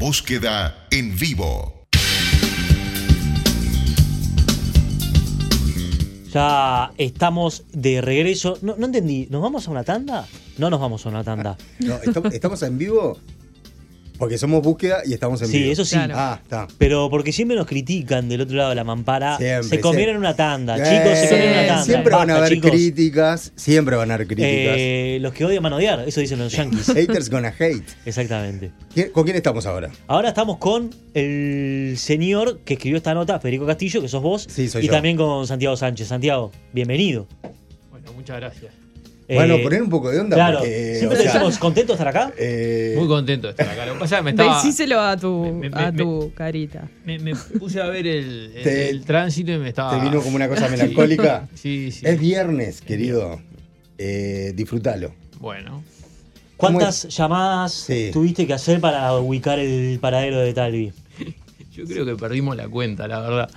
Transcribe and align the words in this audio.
Búsqueda 0.00 0.86
en 0.90 1.14
vivo. 1.14 1.84
Ya 6.32 6.90
estamos 6.96 7.64
de 7.70 8.00
regreso. 8.00 8.56
No, 8.62 8.76
no 8.78 8.86
entendí, 8.86 9.28
¿nos 9.28 9.42
vamos 9.42 9.68
a 9.68 9.70
una 9.70 9.84
tanda? 9.84 10.26
No 10.56 10.70
nos 10.70 10.80
vamos 10.80 11.04
a 11.04 11.10
una 11.10 11.22
tanda. 11.22 11.58
No, 11.80 11.96
¿estamos, 11.96 12.32
estamos 12.32 12.62
en 12.62 12.78
vivo? 12.78 13.18
Porque 14.20 14.38
somos 14.38 14.62
búsqueda 14.62 15.00
y 15.04 15.14
estamos 15.14 15.40
en 15.42 15.48
Sí, 15.48 15.58
vivo. 15.60 15.72
eso 15.72 15.84
sí. 15.84 15.96
Claro. 15.96 16.14
Ah, 16.16 16.38
está. 16.42 16.68
Pero 16.78 17.08
porque 17.10 17.32
siempre 17.32 17.56
nos 17.56 17.66
critican 17.66 18.28
del 18.28 18.42
otro 18.42 18.54
lado 18.56 18.68
de 18.68 18.76
la 18.76 18.84
mampara. 18.84 19.38
Siempre, 19.38 19.68
se 19.68 19.80
comieron 19.80 20.12
siempre. 20.14 20.18
una 20.28 20.36
tanda, 20.36 20.76
Eh, 20.76 20.82
chicos, 21.02 21.18
se 21.18 21.28
comieron 21.30 21.52
una 21.58 21.66
tanda. 21.66 21.84
Siempre 21.84 22.14
van 22.14 22.30
a 22.30 22.36
haber 22.36 22.48
chicos. 22.52 22.70
críticas. 22.70 23.52
Siempre 23.56 23.96
van 23.96 24.10
a 24.10 24.14
haber 24.14 24.26
críticas. 24.26 24.74
Eh, 24.78 25.18
los 25.22 25.32
que 25.32 25.44
odian 25.46 25.62
van 25.62 25.72
a 25.72 25.76
odiar, 25.76 26.06
eso 26.06 26.20
dicen 26.20 26.38
los 26.38 26.52
yankees. 26.52 26.86
Haters 26.94 27.30
gonna 27.30 27.52
hate. 27.58 27.82
Exactamente. 28.04 28.70
¿Quién- 28.94 29.10
¿Con 29.10 29.24
quién 29.24 29.36
estamos 29.36 29.64
ahora? 29.64 29.90
Ahora 30.06 30.28
estamos 30.28 30.58
con 30.58 30.90
el 31.14 31.94
señor 31.96 32.60
que 32.60 32.74
escribió 32.74 32.98
esta 32.98 33.14
nota, 33.14 33.40
Federico 33.40 33.64
Castillo, 33.66 34.02
que 34.02 34.08
sos 34.08 34.22
vos. 34.22 34.46
Sí, 34.50 34.68
soy 34.68 34.82
y 34.84 34.86
yo. 34.88 34.92
también 34.92 35.16
con 35.16 35.46
Santiago 35.46 35.76
Sánchez. 35.76 36.08
Santiago, 36.08 36.52
bienvenido. 36.74 37.26
Bueno, 37.90 38.12
muchas 38.14 38.36
gracias. 38.36 38.72
Bueno, 39.34 39.54
Eh, 39.56 39.62
poner 39.62 39.82
un 39.82 39.90
poco 39.90 40.10
de 40.10 40.18
onda 40.20 40.36
Claro, 40.36 40.58
porque. 40.58 40.94
siempre 40.96 41.18
te 41.18 41.24
sea, 41.24 41.32
decimos 41.34 41.58
contentos 41.58 41.96
de 41.98 42.02
estar 42.04 42.08
acá. 42.08 42.32
eh, 42.38 42.94
Muy 42.98 43.06
contento 43.08 43.46
de 43.46 43.50
estar 43.52 43.68
acá. 43.68 43.86
Lo 43.86 43.94
que 43.94 43.98
pasa 44.00 44.16
es 44.16 44.18
que 44.20 44.24
me 44.24 44.30
estaba. 44.32 44.56
Decíselo 44.62 45.00
a 45.00 45.16
tu, 45.16 45.44
me- 45.60 45.70
me- 45.70 45.76
a 45.82 45.92
me- 45.92 45.98
tu 45.98 46.32
carita. 46.34 46.88
Me, 47.04 47.18
me 47.18 47.34
puse 47.58 47.80
a 47.80 47.86
ver 47.86 48.06
el, 48.06 48.52
el- 48.56 48.62
Te- 48.62 48.88
el 48.90 49.04
tránsito 49.04 49.52
y 49.52 49.58
me 49.58 49.68
estaba. 49.68 49.96
¿Te 49.98 50.04
vino 50.04 50.20
como 50.22 50.36
una 50.36 50.48
cosa 50.48 50.68
melancólica? 50.70 51.48
Sí, 51.54 51.90
sí. 51.92 52.04
Es 52.06 52.18
viernes, 52.18 52.80
querido. 52.80 53.40
Eh, 53.98 54.52
disfrútalo. 54.54 55.14
Bueno. 55.38 55.82
¿Cuántas 56.56 57.08
llamadas 57.08 57.72
Sí. 57.72 58.10
tuviste 58.12 58.46
que 58.46 58.52
hacer 58.52 58.80
para 58.80 59.14
ubicar 59.14 59.58
el 59.58 59.98
paradero 60.00 60.40
de 60.40 60.52
Talvi? 60.52 60.92
Yo 61.72 61.84
creo 61.86 62.04
que 62.04 62.16
perdimos 62.16 62.56
la 62.56 62.68
cuenta, 62.68 63.06
la 63.08 63.20
verdad. 63.20 63.50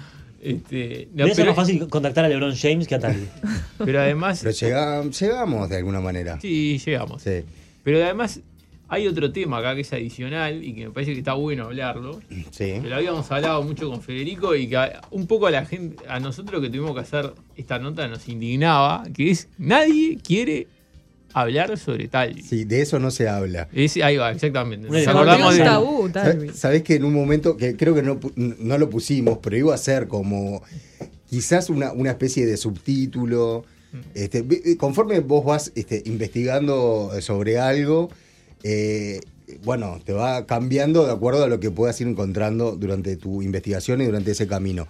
Este, 0.43 1.07
no, 1.13 1.23
Debe 1.23 1.35
ser 1.35 1.45
pero, 1.45 1.55
más 1.55 1.55
fácil 1.55 1.87
contactar 1.87 2.25
a 2.25 2.27
LeBron 2.29 2.55
James 2.55 2.87
que 2.87 2.95
a 2.95 2.99
Talvi. 2.99 3.27
pero 3.77 4.01
además. 4.01 4.39
Pero 4.43 4.53
llega- 4.53 5.03
llegamos 5.09 5.69
de 5.69 5.77
alguna 5.77 6.01
manera. 6.01 6.39
Sí, 6.41 6.77
llegamos. 6.85 7.21
Sí. 7.21 7.43
Pero 7.83 8.03
además 8.03 8.41
hay 8.89 9.07
otro 9.07 9.31
tema 9.31 9.57
acá 9.57 9.73
que 9.73 9.81
es 9.81 9.91
adicional 9.93 10.63
y 10.63 10.73
que 10.73 10.85
me 10.87 10.91
parece 10.91 11.13
que 11.13 11.19
está 11.19 11.33
bueno 11.33 11.63
hablarlo. 11.65 12.19
Sí. 12.51 12.79
Que 12.81 12.87
lo 12.89 12.95
habíamos 12.95 13.31
hablado 13.31 13.63
mucho 13.63 13.89
con 13.89 14.01
Federico 14.01 14.55
y 14.55 14.67
que 14.67 14.77
a- 14.77 15.01
un 15.11 15.25
poco 15.27 15.47
a 15.47 15.51
la 15.51 15.65
gente, 15.65 16.03
a 16.07 16.19
nosotros 16.19 16.61
que 16.61 16.67
tuvimos 16.69 16.93
que 16.93 16.99
hacer 16.99 17.33
esta 17.55 17.79
nota 17.79 18.07
nos 18.07 18.27
indignaba, 18.27 19.03
que 19.13 19.31
es 19.31 19.47
nadie 19.57 20.17
quiere 20.23 20.67
hablar 21.33 21.77
sobre 21.77 22.07
tal. 22.07 22.41
Sí, 22.41 22.63
de 22.65 22.81
eso 22.81 22.99
no 22.99 23.11
se 23.11 23.27
habla. 23.27 23.67
Es- 23.73 23.97
ahí 23.97 24.17
va, 24.17 24.31
exactamente. 24.31 24.87
Nos 24.87 24.97
se 24.97 25.05
Se 25.05 25.13
volvió 25.13 25.31
acordamos 25.31 25.53
un 25.53 25.57
de. 25.59 25.63
tabú, 25.65 26.53
Sabés 26.53 26.83
que 26.83 26.95
en 26.95 27.03
un 27.03 27.13
momento, 27.13 27.57
que 27.57 27.75
creo 27.75 27.93
que 27.95 28.01
no, 28.03 28.19
no 28.35 28.77
lo 28.77 28.89
pusimos, 28.89 29.39
pero 29.41 29.57
iba 29.57 29.73
a 29.73 29.77
ser 29.77 30.07
como 30.07 30.61
quizás 31.29 31.69
una, 31.69 31.91
una 31.91 32.11
especie 32.11 32.45
de 32.45 32.57
subtítulo. 32.57 33.65
Este, 34.15 34.41
vi- 34.41 34.75
conforme 34.77 35.19
vos 35.19 35.45
vas 35.45 35.71
este, 35.75 36.01
investigando 36.05 37.11
sobre 37.21 37.59
algo, 37.59 38.09
eh, 38.63 39.19
bueno, 39.63 39.99
te 40.03 40.13
va 40.13 40.45
cambiando 40.47 41.05
de 41.05 41.11
acuerdo 41.11 41.43
a 41.43 41.47
lo 41.47 41.59
que 41.59 41.69
puedas 41.69 41.99
ir 42.01 42.07
encontrando 42.07 42.75
durante 42.75 43.17
tu 43.17 43.41
investigación 43.43 44.01
y 44.01 44.05
durante 44.05 44.31
ese 44.31 44.47
camino. 44.47 44.87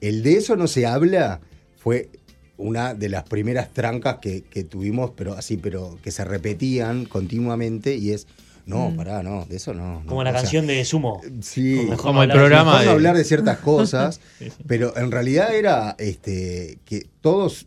El 0.00 0.22
de 0.22 0.36
eso 0.36 0.56
no 0.56 0.66
se 0.66 0.84
habla 0.84 1.40
fue 1.78 2.10
una 2.56 2.94
de 2.94 3.08
las 3.08 3.24
primeras 3.24 3.72
trancas 3.72 4.18
que, 4.22 4.42
que 4.42 4.64
tuvimos, 4.64 5.10
pero 5.16 5.34
así, 5.34 5.56
pero 5.56 5.98
que 6.02 6.10
se 6.10 6.24
repetían 6.24 7.04
continuamente 7.04 7.96
y 7.96 8.12
es, 8.12 8.26
no, 8.66 8.94
pará, 8.96 9.22
no, 9.22 9.44
de 9.46 9.56
eso 9.56 9.74
no. 9.74 10.00
no. 10.02 10.06
Como 10.06 10.22
la 10.24 10.30
sea, 10.30 10.40
canción 10.40 10.66
de 10.66 10.84
Sumo. 10.84 11.20
Sí, 11.42 11.86
Como 11.98 12.22
el 12.22 12.30
programa 12.30 12.80
de- 12.82 12.88
hablar 12.90 13.16
de 13.16 13.24
ciertas 13.24 13.58
cosas, 13.58 14.20
pero 14.66 14.96
en 14.96 15.10
realidad 15.10 15.54
era 15.54 15.96
este 15.98 16.78
que 16.84 17.06
todos 17.20 17.66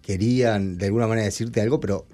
querían 0.00 0.78
de 0.78 0.86
alguna 0.86 1.06
manera 1.06 1.24
decirte 1.26 1.60
algo, 1.60 1.80
pero, 1.80 2.06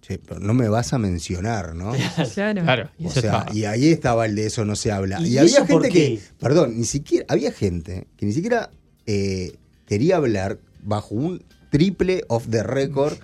che, 0.00 0.18
pero 0.18 0.40
no 0.40 0.54
me 0.54 0.68
vas 0.68 0.92
a 0.92 0.98
mencionar, 0.98 1.74
¿no? 1.74 1.92
Claro. 2.34 2.62
Claro, 2.62 2.90
y 2.98 3.06
O 3.06 3.08
eso 3.10 3.20
sea, 3.20 3.38
estaba. 3.38 3.52
y 3.56 3.64
ahí 3.64 3.88
estaba 3.88 4.26
el 4.26 4.34
de 4.34 4.46
eso 4.46 4.64
no 4.64 4.76
se 4.76 4.92
habla. 4.92 5.20
¿Y 5.20 5.34
Y, 5.34 5.38
había 5.38 5.66
gente 5.66 5.88
que, 5.88 6.20
perdón, 6.38 6.76
ni 6.78 6.84
siquiera, 6.84 7.26
había 7.28 7.52
gente 7.52 8.06
que 8.16 8.26
ni 8.26 8.32
siquiera 8.32 8.70
eh, 9.06 9.56
quería 9.86 10.16
hablar 10.16 10.58
bajo 10.84 11.14
un 11.14 11.42
triple 11.70 12.22
off 12.28 12.46
the 12.48 12.62
record, 12.62 13.14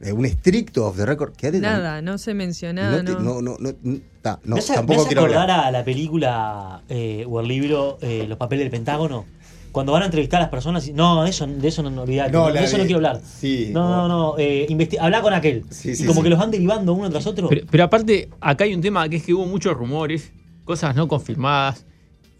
eh, 0.00 0.12
un 0.12 0.24
estricto 0.26 0.86
off 0.86 0.96
the 0.96 1.06
record. 1.06 1.32
Nada, 1.60 2.02
no 2.02 2.18
se 2.18 2.34
mencionaba. 2.34 3.02
no, 3.02 3.04
te- 3.04 3.12
No, 3.22 3.40
no, 3.40 3.40
no, 3.40 3.56
no, 3.58 3.72
no, 3.82 3.98
ta, 4.22 4.38
no, 4.44 4.54
me 4.56 4.60
hace, 4.60 4.72
me 4.72 4.76
tampoco 4.76 5.00
hace 5.00 5.08
quiero 5.08 5.22
acordar 5.22 5.50
hablar. 5.50 5.64
a 5.66 5.70
la 5.70 5.84
película 5.84 6.82
eh, 6.88 7.24
o 7.28 7.40
el 7.40 7.48
libro 7.48 7.98
eh, 8.00 8.26
Los 8.28 8.38
papeles 8.38 8.64
del 8.64 8.70
Pentágono. 8.70 9.24
Cuando 9.72 9.92
van 9.92 10.02
a 10.02 10.04
entrevistar 10.06 10.38
a 10.40 10.44
las 10.44 10.50
personas 10.50 10.88
y 10.88 10.94
no, 10.94 11.22
de 11.22 11.28
eso, 11.28 11.46
de 11.46 11.68
eso 11.68 11.82
no, 11.82 11.90
no 11.90 12.02
olvidate, 12.02 12.32
No, 12.32 12.50
de 12.50 12.64
eso 12.64 12.76
de- 12.78 12.82
no 12.84 12.86
quiero 12.86 12.96
hablar. 12.98 13.20
sí, 13.22 13.68
no, 13.72 13.88
no, 13.90 14.08
no, 14.08 14.34
eh, 14.38 14.66
investi- 14.70 14.96
habla 14.98 15.20
con 15.20 15.34
aquel. 15.34 15.64
Sí, 15.70 15.90
y 15.90 15.94
sí, 15.96 16.06
como 16.06 16.20
sí. 16.20 16.24
que 16.24 16.30
los 16.30 16.38
van 16.38 16.50
derivando 16.50 16.94
uno 16.94 17.10
tras 17.10 17.26
otro. 17.26 17.48
Pero, 17.48 17.66
pero 17.70 17.84
aparte, 17.84 18.30
acá 18.40 18.64
hay 18.64 18.74
un 18.74 18.80
tema 18.80 19.06
que 19.08 19.16
es 19.16 19.24
que 19.24 19.34
hubo 19.34 19.44
muchos 19.44 19.74
rumores, 19.76 20.32
cosas 20.64 20.96
no 20.96 21.06
confirmadas, 21.08 21.84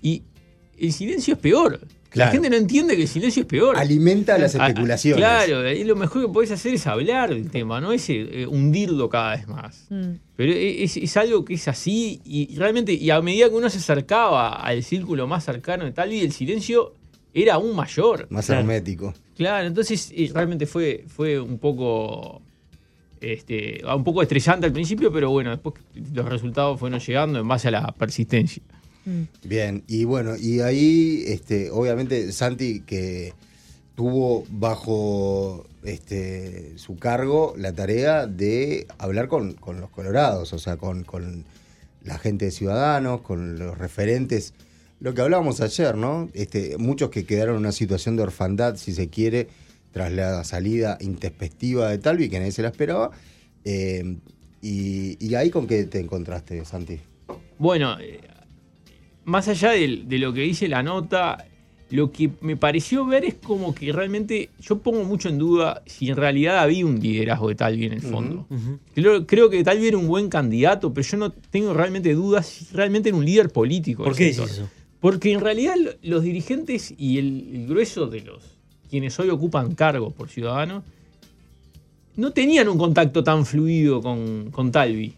y 0.00 0.22
el 0.78 0.92
silencio 0.92 1.34
es 1.34 1.40
peor. 1.40 1.80
Claro. 2.10 2.28
La 2.28 2.32
gente 2.32 2.48
no 2.48 2.56
entiende 2.56 2.96
que 2.96 3.02
el 3.02 3.08
silencio 3.08 3.42
es 3.42 3.46
peor. 3.48 3.76
Alimenta 3.76 4.38
las 4.38 4.54
Ah, 4.54 4.58
ah, 4.62 4.68
especulaciones. 4.68 5.18
Claro, 5.18 5.60
ahí 5.60 5.84
lo 5.84 5.96
mejor 5.96 6.22
que 6.26 6.32
podés 6.32 6.50
hacer 6.50 6.72
es 6.74 6.86
hablar 6.86 7.30
del 7.30 7.50
tema, 7.50 7.80
no 7.80 7.92
es 7.92 8.08
eh, 8.08 8.46
hundirlo 8.48 9.08
cada 9.10 9.36
vez 9.36 9.46
más. 9.48 9.86
Mm. 9.90 10.12
Pero 10.36 10.52
es, 10.52 10.96
es 10.96 11.16
algo 11.18 11.44
que 11.44 11.54
es 11.54 11.68
así 11.68 12.20
y 12.24 12.56
realmente, 12.56 12.92
y 12.94 13.10
a 13.10 13.20
medida 13.20 13.48
que 13.50 13.54
uno 13.54 13.68
se 13.68 13.78
acercaba 13.78 14.54
al 14.54 14.82
círculo 14.82 15.26
más 15.26 15.44
cercano 15.44 15.84
de 15.84 15.92
tal, 15.92 16.12
y 16.12 16.20
el 16.20 16.32
silencio 16.32 16.94
era 17.34 17.54
aún 17.54 17.76
mayor. 17.76 18.26
Más 18.30 18.46
Claro. 18.46 18.60
hermético. 18.62 19.12
Claro, 19.36 19.66
entonces 19.66 20.10
eh, 20.16 20.30
realmente 20.32 20.64
fue, 20.64 21.04
fue 21.08 21.38
un 21.38 21.58
poco 21.58 22.40
este, 23.20 23.82
un 23.94 24.04
poco 24.04 24.22
estrellante 24.22 24.66
al 24.66 24.72
principio, 24.72 25.12
pero 25.12 25.30
bueno, 25.30 25.50
después 25.50 25.74
los 26.14 26.26
resultados 26.26 26.78
fueron 26.80 26.98
llegando 27.00 27.38
en 27.40 27.48
base 27.48 27.68
a 27.68 27.72
la 27.72 27.92
persistencia. 27.92 28.62
Mm. 29.06 29.22
Bien, 29.44 29.84
y 29.86 30.04
bueno, 30.04 30.36
y 30.36 30.60
ahí, 30.60 31.24
este, 31.28 31.70
obviamente, 31.70 32.32
Santi, 32.32 32.80
que 32.80 33.32
tuvo 33.94 34.44
bajo 34.50 35.64
este, 35.84 36.76
su 36.76 36.96
cargo 36.96 37.54
la 37.56 37.72
tarea 37.72 38.26
de 38.26 38.86
hablar 38.98 39.28
con, 39.28 39.56
los 39.80 39.90
colorados, 39.90 40.52
o 40.52 40.58
sea, 40.58 40.76
con, 40.76 41.04
la 42.02 42.18
gente 42.18 42.46
de 42.46 42.50
Ciudadanos, 42.50 43.22
con 43.22 43.58
los 43.58 43.78
referentes. 43.78 44.54
Lo 45.00 45.14
que 45.14 45.22
hablábamos 45.22 45.60
ayer, 45.60 45.96
¿no? 45.96 46.28
Este, 46.34 46.76
muchos 46.78 47.10
que 47.10 47.24
quedaron 47.24 47.56
en 47.56 47.60
una 47.60 47.72
situación 47.72 48.16
de 48.16 48.22
orfandad, 48.22 48.76
si 48.76 48.92
se 48.92 49.08
quiere, 49.08 49.48
tras 49.92 50.12
la 50.12 50.44
salida 50.44 50.98
intempestiva 51.00 51.90
de 51.90 51.98
Talvi, 51.98 52.28
que 52.28 52.38
nadie 52.38 52.52
se 52.52 52.62
la 52.62 52.68
esperaba. 52.68 53.10
Eh, 53.64 54.18
y, 54.62 55.16
y 55.24 55.34
ahí 55.34 55.50
con 55.50 55.66
qué 55.66 55.84
te 55.84 55.98
encontraste, 55.98 56.64
Santi? 56.64 57.00
Bueno, 57.58 57.96
más 59.26 59.46
allá 59.48 59.72
de, 59.72 59.88
lo 60.18 60.32
que 60.32 60.40
dice 60.40 60.66
la 60.68 60.82
nota, 60.82 61.44
lo 61.90 62.10
que 62.10 62.30
me 62.40 62.56
pareció 62.56 63.04
ver 63.06 63.24
es 63.24 63.34
como 63.34 63.74
que 63.74 63.92
realmente 63.92 64.48
yo 64.60 64.78
pongo 64.78 65.04
mucho 65.04 65.28
en 65.28 65.38
duda 65.38 65.82
si 65.86 66.08
en 66.08 66.16
realidad 66.16 66.58
había 66.58 66.86
un 66.86 66.98
liderazgo 66.98 67.48
de 67.48 67.54
Talvi 67.54 67.84
en 67.86 67.92
el 67.92 68.00
fondo. 68.02 68.46
Creo, 68.94 69.26
creo 69.26 69.50
que 69.50 69.62
Talvi 69.62 69.88
era 69.88 69.98
un 69.98 70.08
buen 70.08 70.28
candidato, 70.28 70.92
pero 70.94 71.06
yo 71.06 71.16
no 71.18 71.30
tengo 71.30 71.74
realmente 71.74 72.14
dudas 72.14 72.46
si 72.46 72.66
realmente 72.74 73.10
era 73.10 73.18
un 73.18 73.24
líder 73.24 73.50
político. 73.50 74.02
¿Por 74.04 74.16
qué 74.16 74.32
sector. 74.32 74.48
eso? 74.48 74.68
Porque 75.00 75.32
en 75.32 75.40
realidad 75.40 75.74
lo- 75.78 75.92
los 76.02 76.22
dirigentes 76.22 76.94
y 76.96 77.18
el, 77.18 77.48
el 77.54 77.66
grueso 77.68 78.06
de 78.06 78.22
los 78.22 78.42
quienes 78.88 79.18
hoy 79.20 79.28
ocupan 79.30 79.74
cargos 79.74 80.12
por 80.14 80.28
ciudadanos 80.30 80.82
no 82.16 82.30
tenían 82.32 82.68
un 82.68 82.78
contacto 82.78 83.22
tan 83.22 83.44
fluido 83.44 84.00
con, 84.00 84.50
con 84.50 84.72
Talvi. 84.72 85.12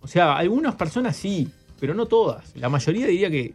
O 0.00 0.08
sea, 0.08 0.36
algunas 0.36 0.74
personas 0.76 1.16
sí, 1.16 1.48
pero 1.80 1.94
no 1.94 2.06
todas. 2.06 2.54
La 2.56 2.68
mayoría 2.68 3.06
diría 3.06 3.30
que 3.30 3.54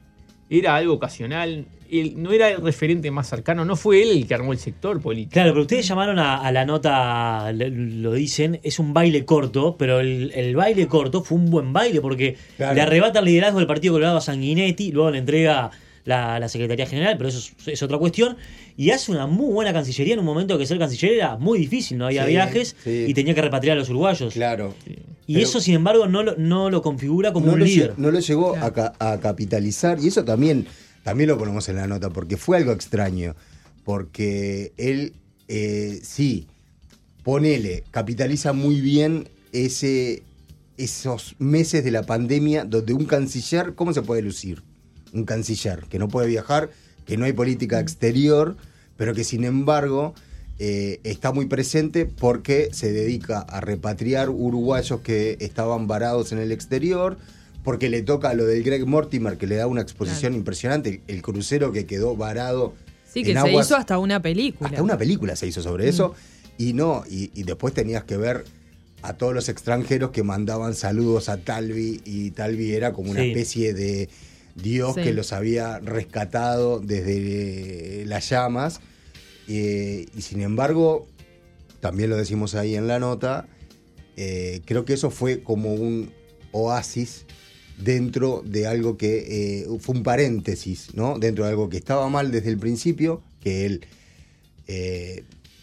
era 0.50 0.76
algo 0.76 0.94
ocasional. 0.94 1.66
Él 1.92 2.14
no 2.18 2.32
era 2.32 2.50
el 2.50 2.62
referente 2.62 3.12
más 3.12 3.30
cercano, 3.30 3.64
no 3.64 3.76
fue 3.76 4.02
él 4.02 4.10
el 4.10 4.28
que 4.28 4.34
armó 4.34 4.52
el 4.54 4.58
sector 4.58 5.00
político. 5.00 5.34
Claro, 5.34 5.52
pero 5.52 5.62
ustedes 5.62 5.88
llamaron 5.88 6.18
a, 6.18 6.38
a 6.42 6.52
la 6.52 6.66
nota, 6.66 7.52
le- 7.54 7.70
lo 7.70 8.14
dicen, 8.14 8.60
es 8.64 8.80
un 8.80 8.92
baile 8.92 9.24
corto, 9.24 9.76
pero 9.78 10.00
el, 10.00 10.32
el 10.34 10.56
baile 10.56 10.88
corto 10.88 11.24
fue 11.24 11.38
un 11.38 11.52
buen 11.52 11.74
baile 11.74 12.02
porque 12.02 12.38
Claro. 12.58 12.74
le 12.74 12.82
arrebata 12.82 13.20
el 13.20 13.26
liderazgo 13.26 13.60
del 13.60 13.68
Partido 13.68 13.94
Colorado 13.94 14.18
a 14.18 14.22
Sanguinetti, 14.22 14.92
luego 14.92 15.12
le 15.12 15.20
entrega 15.20 15.70
la, 16.06 16.40
la 16.40 16.48
Secretaría 16.50 16.86
General, 16.86 17.18
pero 17.18 17.30
eso 17.30 17.40
es, 17.40 17.68
es 17.68 17.84
otra 17.84 17.98
cuestión, 17.98 18.38
y 18.78 18.92
hace 18.92 19.12
una 19.12 19.28
muy 19.28 19.52
buena 19.52 19.74
cancillería 19.74 20.14
en 20.14 20.20
un 20.20 20.26
momento 20.26 20.58
que 20.58 20.66
ser 20.66 20.78
canciller 20.80 21.14
era 21.14 21.38
muy 21.38 21.60
difícil, 21.60 21.98
no 21.98 22.06
había 22.06 22.24
Sí, 22.26 22.30
viajes 22.32 22.76
sí. 22.84 23.06
y 23.08 23.14
tenía 23.14 23.34
que 23.36 23.42
repatriar 23.42 23.76
a 23.76 23.80
los 23.80 23.90
uruguayos. 23.90 24.34
Claro. 24.34 24.74
Y 25.28 25.34
Pero- 25.34 25.46
eso, 25.48 25.60
sin 25.60 25.74
embargo, 25.76 26.08
no 26.08 26.22
lo, 26.24 26.36
no 26.38 26.70
lo 26.70 26.82
configura 26.84 27.34
como 27.34 27.48
no 27.48 27.54
un 27.54 27.60
lo, 27.60 27.66
líder. 27.66 27.94
no 27.98 28.12
lo 28.12 28.20
llegó 28.20 28.52
Claro. 28.54 28.66
a, 28.68 28.74
ca- 28.74 28.94
a 29.00 29.20
capitalizar 29.20 29.98
y 30.00 30.08
eso 30.08 30.24
también, 30.24 30.68
también 31.04 31.30
lo 31.30 31.38
ponemos 31.38 31.68
en 31.70 31.78
la 31.78 31.88
nota 31.88 32.10
porque 32.12 32.38
fue 32.38 32.58
algo 32.58 32.72
extraño. 32.72 33.36
Porque 33.84 34.74
él, 34.78 35.14
eh, 35.48 36.00
sí, 36.04 36.48
ponele, 37.24 37.84
capitaliza 37.92 38.54
muy 38.54 38.82
bien 38.82 39.28
ese 39.52 40.24
esos 40.78 41.36
meses 41.40 41.84
de 41.86 41.92
la 41.92 42.04
pandemia 42.04 42.66
donde 42.66 42.94
un 42.94 43.06
canciller, 43.06 43.76
¿cómo 43.76 43.94
se 43.94 44.02
puede 44.02 44.22
lucir? 44.22 44.62
Un 45.16 45.24
canciller 45.26 45.86
que 45.90 45.98
no 45.98 46.08
puede 46.10 46.28
viajar, 46.28 46.70
que 47.06 47.16
no 47.18 47.26
hay 47.26 47.34
política 47.34 47.80
exterior, 47.80 48.56
pero 48.98 49.14
que 49.16 49.24
sin 49.24 49.46
embargo 49.46 50.14
eh, 50.60 51.00
está 51.04 51.32
muy 51.32 51.46
presente 51.46 52.06
porque 52.06 52.70
se 52.74 52.92
dedica 52.92 53.40
a 53.40 53.62
repatriar 53.62 54.30
uruguayos 54.30 55.00
que 55.02 55.38
estaban 55.40 55.88
varados 55.88 56.32
en 56.34 56.40
el 56.40 56.52
exterior, 56.52 57.18
porque 57.64 57.90
le 57.90 58.02
toca 58.04 58.34
lo 58.34 58.46
del 58.46 58.62
Greg 58.64 58.86
Mortimer, 58.86 59.38
que 59.38 59.48
le 59.48 59.56
da 59.56 59.68
una 59.68 59.82
exposición 59.82 60.32
Claro. 60.34 60.38
impresionante, 60.38 61.02
el 61.08 61.22
crucero 61.22 61.72
que 61.72 61.86
quedó 61.86 62.16
varado. 62.16 62.74
Sí, 63.12 63.24
que 63.24 63.32
en 63.32 63.38
se 63.42 63.48
aguas- 63.50 63.66
hizo 63.68 63.76
hasta 63.78 63.98
una 63.98 64.22
película. 64.22 64.70
hasta 64.70 64.84
una 64.84 64.98
película 64.98 65.36
se 65.38 65.48
hizo 65.48 65.64
sobre 65.64 65.88
eso. 65.88 66.14
Y 66.58 66.74
no, 66.74 67.04
y, 67.10 67.32
y 67.34 67.44
después 67.44 67.74
tenías 67.74 68.04
que 68.04 68.18
ver 68.18 68.44
a 69.02 69.14
todos 69.14 69.34
los 69.34 69.50
extranjeros 69.50 70.12
que 70.12 70.24
mandaban 70.24 70.74
saludos 70.74 71.28
a 71.30 71.38
Talvi 71.38 72.02
y 72.06 72.32
Talvi 72.32 72.74
era 72.74 72.92
como 72.94 73.12
una 73.12 73.22
Sí. 73.22 73.30
especie 73.30 73.74
de 73.74 74.10
Dios 74.56 74.96
Sí. 74.96 75.04
que 75.04 75.14
los 75.14 75.34
había 75.34 75.80
rescatado 75.80 76.80
desde 76.80 78.02
eh, 78.02 78.06
las 78.06 78.30
llamas. 78.30 78.80
Eh, 79.48 80.08
y 80.16 80.22
sin 80.22 80.42
embargo, 80.42 81.08
también 81.82 82.10
lo 82.10 82.18
decimos 82.18 82.56
ahí 82.56 82.76
en 82.76 82.88
la 82.88 82.98
nota, 83.00 83.48
eh, 84.18 84.62
creo 84.66 84.86
que 84.86 84.94
eso 84.94 85.12
fue 85.12 85.44
como 85.44 85.74
un 85.74 86.12
oasis 86.52 87.26
dentro 87.78 88.42
de 88.46 88.66
algo 88.66 88.98
que 88.98 89.62
eh, 89.62 89.68
fue 89.80 89.96
un 89.96 90.04
paréntesis, 90.04 90.96
¿no? 90.96 91.20
Dentro 91.20 91.44
de 91.44 91.52
algo 91.52 91.70
que 91.70 91.78
estaba 91.78 92.08
mal 92.10 92.32
desde 92.32 92.50
el 92.50 92.58
principio, 92.58 93.22
que 93.42 93.66
él 93.66 93.86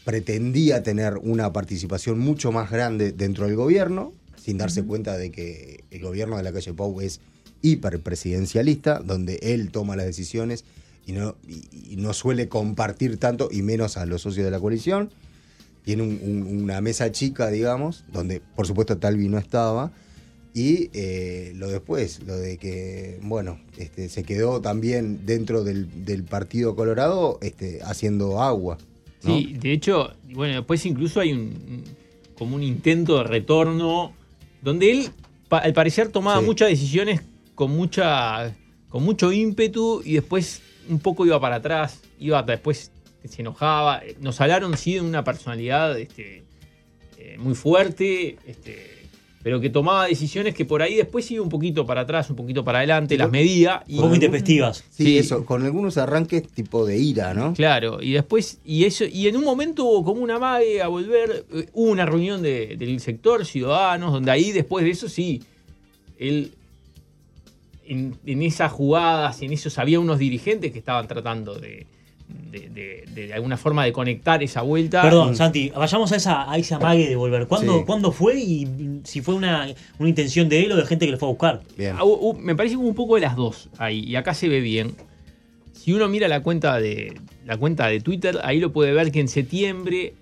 pretendía 0.04 0.82
tener 0.82 1.16
una 1.16 1.52
participación 1.52 2.18
mucho 2.18 2.52
más 2.52 2.70
grande 2.70 3.12
dentro 3.12 3.46
del 3.46 3.56
gobierno, 3.56 4.12
sin 4.36 4.58
darse 4.58 4.84
cuenta 4.84 5.16
de 5.16 5.30
que 5.30 5.84
el 5.90 6.02
gobierno 6.02 6.36
de 6.36 6.42
la 6.42 6.52
calle 6.52 6.72
Pau 6.74 7.00
es 7.00 7.20
hiperpresidencialista, 7.62 8.98
donde 9.00 9.36
él 9.42 9.70
toma 9.70 9.96
las 9.96 10.06
decisiones 10.06 10.64
y 11.06 11.12
no, 11.12 11.36
y- 11.48 11.92
y 11.94 11.96
no 11.96 12.12
suele 12.12 12.48
compartir 12.48 13.16
tanto, 13.18 13.48
y 13.50 13.62
menos 13.62 13.96
a 13.96 14.06
los 14.06 14.22
socios 14.22 14.44
de 14.44 14.50
la 14.50 14.60
coalición. 14.60 15.10
Tiene 15.84 16.02
un- 16.04 16.20
un- 16.22 16.62
una 16.62 16.80
mesa 16.80 17.10
chica, 17.10 17.48
digamos, 17.50 18.04
donde 18.12 18.40
por 18.54 18.66
supuesto 18.66 18.98
Talvi 18.98 19.28
no 19.28 19.38
estaba. 19.38 19.92
Y 20.54 20.90
eh, 20.92 21.52
lo 21.56 21.68
después, 21.68 22.20
lo 22.26 22.36
de 22.36 22.58
que, 22.58 23.18
bueno, 23.22 23.58
este, 23.78 24.08
se 24.10 24.22
quedó 24.22 24.60
también 24.60 25.24
dentro 25.24 25.64
del, 25.64 26.04
del 26.04 26.24
Partido 26.24 26.76
Colorado 26.76 27.38
este, 27.40 27.80
haciendo 27.82 28.40
agua. 28.42 28.76
¿no? 29.24 29.34
Sí, 29.38 29.56
de 29.58 29.72
hecho, 29.72 30.12
bueno, 30.34 30.56
después 30.56 30.84
incluso 30.84 31.20
hay 31.20 31.32
un, 31.32 31.82
como 32.36 32.54
un 32.56 32.62
intento 32.62 33.16
de 33.18 33.24
retorno 33.24 34.12
donde 34.62 34.90
él, 34.90 35.08
al 35.48 35.72
parecer, 35.72 36.08
tomaba 36.08 36.40
Sí. 36.40 36.46
muchas 36.46 36.68
decisiones 36.68 37.22
con 37.62 37.76
mucha 37.76 38.52
con 38.88 39.04
mucho 39.04 39.30
ímpetu 39.32 40.02
y 40.04 40.14
después 40.14 40.60
un 40.88 40.98
poco 40.98 41.24
iba 41.24 41.40
para 41.40 41.56
atrás, 41.56 42.00
iba 42.18 42.42
después 42.42 42.90
se 43.24 43.40
enojaba. 43.40 44.02
Nos 44.20 44.40
hablaron 44.40 44.76
sí 44.76 44.94
de 44.94 45.00
una 45.00 45.22
personalidad 45.22 45.96
este, 45.98 46.42
eh, 47.18 47.36
muy 47.38 47.54
fuerte, 47.54 48.36
este, 48.46 49.06
pero 49.44 49.60
que 49.60 49.70
tomaba 49.70 50.06
decisiones 50.08 50.54
que 50.56 50.64
por 50.64 50.82
ahí 50.82 50.96
después 50.96 51.30
iba 51.30 51.42
un 51.42 51.48
poquito 51.48 51.86
para 51.86 52.00
atrás, 52.00 52.28
un 52.30 52.36
poquito 52.36 52.64
para 52.64 52.78
adelante, 52.80 53.16
las 53.16 53.30
medía 53.30 53.84
y 53.86 53.94
Un 53.94 54.02
poco 54.02 54.14
intempestivas. 54.16 54.84
Sí, 54.90 55.04
Sí. 55.04 55.18
eso, 55.18 55.46
con 55.46 55.64
algunos 55.64 55.96
arranques 55.98 56.46
tipo 56.48 56.84
de 56.84 56.98
ira, 56.98 57.32
¿no? 57.32 57.54
Claro, 57.54 58.02
y 58.02 58.12
después, 58.12 58.58
y 58.64 58.84
eso, 58.84 59.04
y 59.04 59.28
en 59.28 59.36
un 59.36 59.44
momento 59.44 59.84
hubo 59.84 60.04
como 60.04 60.20
una 60.20 60.38
mague 60.40 60.82
a 60.82 60.88
volver, 60.88 61.46
eh, 61.54 61.66
hubo 61.72 61.90
una 61.92 62.04
reunión 62.06 62.42
de- 62.42 62.76
del 62.76 62.98
sector 63.00 63.46
Ciudadanos, 63.46 64.12
donde 64.12 64.32
ahí 64.32 64.50
después 64.52 64.84
de 64.84 64.90
eso 64.90 65.08
sí, 65.08 65.42
él 66.18 66.52
en, 67.92 68.16
en 68.26 68.42
esas 68.42 68.72
jugadas, 68.72 69.42
en 69.42 69.52
esos 69.52 69.78
había 69.78 70.00
unos 70.00 70.18
dirigentes 70.18 70.72
que 70.72 70.78
estaban 70.78 71.06
tratando 71.06 71.54
de, 71.54 71.86
de, 72.50 72.68
de- 72.70 73.02
de 73.14 73.34
alguna 73.34 73.56
forma 73.58 73.84
de 73.84 73.92
conectar 73.92 74.42
esa 74.42 74.62
vuelta. 74.62 75.02
Perdón, 75.02 75.36
Santi, 75.36 75.70
vayamos 75.70 76.10
a 76.12 76.16
esa, 76.16 76.50
a 76.50 76.56
esa 76.56 76.78
mague 76.78 77.06
de 77.08 77.14
volver. 77.16 77.46
¿Cuándo, 77.46 77.78
Sí. 77.80 77.84
¿cuándo 77.84 78.10
fue 78.10 78.36
y 78.40 79.00
si 79.04 79.20
fue 79.20 79.34
una, 79.34 79.68
una 79.98 80.08
intención 80.08 80.48
de 80.48 80.64
él 80.64 80.72
o 80.72 80.76
de 80.76 80.86
gente 80.86 81.04
que 81.06 81.12
lo 81.12 81.18
fue 81.18 81.28
a 81.28 81.30
buscar? 81.32 81.60
Bien. 81.76 81.94
Ah, 81.98 82.04
me 82.40 82.54
parece 82.56 82.76
un 82.76 82.94
poco 82.94 83.16
de 83.16 83.20
las 83.22 83.36
dos 83.36 83.68
ahí, 83.78 84.00
y 84.00 84.16
acá 84.16 84.32
se 84.34 84.48
ve 84.48 84.60
bien. 84.60 84.94
Si 85.74 85.92
uno 85.92 86.08
mira 86.08 86.26
la 86.28 86.40
cuenta 86.42 86.78
de 86.80 87.12
la 87.44 87.56
cuenta 87.56 87.88
de 87.88 88.00
Twitter, 88.00 88.38
ahí 88.44 88.60
lo 88.60 88.72
puede 88.72 88.92
ver 88.92 89.10
que 89.12 89.20
en 89.20 89.28
septiembre 89.28 90.14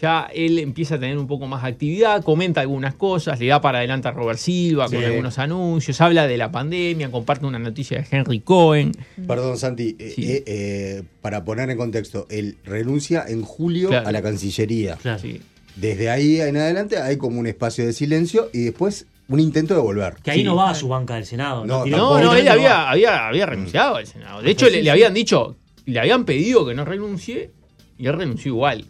ya 0.00 0.28
él 0.34 0.58
empieza 0.58 0.96
a 0.96 0.98
tener 1.00 1.18
un 1.18 1.26
poco 1.26 1.46
más 1.46 1.62
de 1.62 1.68
actividad, 1.68 2.22
comenta 2.24 2.60
algunas 2.60 2.94
cosas, 2.94 3.38
le 3.38 3.46
da 3.46 3.60
para 3.60 3.78
adelante 3.78 4.08
a 4.08 4.10
Robert 4.12 4.38
Silva 4.38 4.86
con 4.88 4.98
Sí. 4.98 5.04
algunos 5.04 5.38
anuncios, 5.38 6.00
habla 6.00 6.26
de 6.26 6.36
la 6.36 6.50
pandemia, 6.50 7.10
comparte 7.10 7.46
una 7.46 7.58
noticia 7.58 7.98
de 7.98 8.06
Henry 8.10 8.40
Cohen. 8.40 8.92
Perdón, 9.26 9.58
Santi, 9.58 9.96
eh, 9.98 10.12
Sí. 10.14 10.24
eh, 10.30 10.42
eh, 10.46 11.02
para 11.20 11.44
poner 11.44 11.70
en 11.70 11.76
contexto, 11.78 12.26
él 12.30 12.56
renuncia 12.64 13.24
en 13.28 13.42
julio 13.42 13.88
Claro. 13.90 14.08
a 14.08 14.12
la 14.12 14.22
Cancillería. 14.22 14.96
Claro. 14.96 15.18
Sí. 15.20 15.40
Desde 15.76 16.10
ahí 16.10 16.40
en 16.40 16.56
adelante 16.56 16.98
hay 16.98 17.16
como 17.16 17.38
un 17.40 17.46
espacio 17.46 17.86
de 17.86 17.92
silencio 17.92 18.50
y 18.52 18.64
después 18.64 19.06
un 19.28 19.40
intento 19.40 19.74
de 19.74 19.80
volver. 19.80 20.14
Que 20.22 20.32
ahí 20.32 20.38
Sí. 20.40 20.44
no 20.44 20.56
va 20.56 20.70
a 20.70 20.74
su 20.74 20.88
banca 20.88 21.14
del 21.14 21.24
Senado. 21.24 21.64
No, 21.64 21.86
No, 21.86 22.20
no, 22.20 22.32
él 22.34 22.44
no 22.44 22.50
había, 22.52 22.90
había, 22.90 23.28
había 23.28 23.46
renunciado 23.46 23.96
al 23.96 24.06
Senado. 24.06 24.42
De 24.42 24.50
hecho, 24.50 24.68
le, 24.68 24.82
le 24.82 24.90
habían 24.90 25.14
dicho, 25.14 25.56
le 25.86 25.98
habían 26.00 26.24
pedido 26.26 26.66
que 26.66 26.74
no 26.74 26.84
renuncie 26.84 27.50
y 27.96 28.06
él 28.06 28.12
renunció 28.14 28.50
igual. 28.52 28.84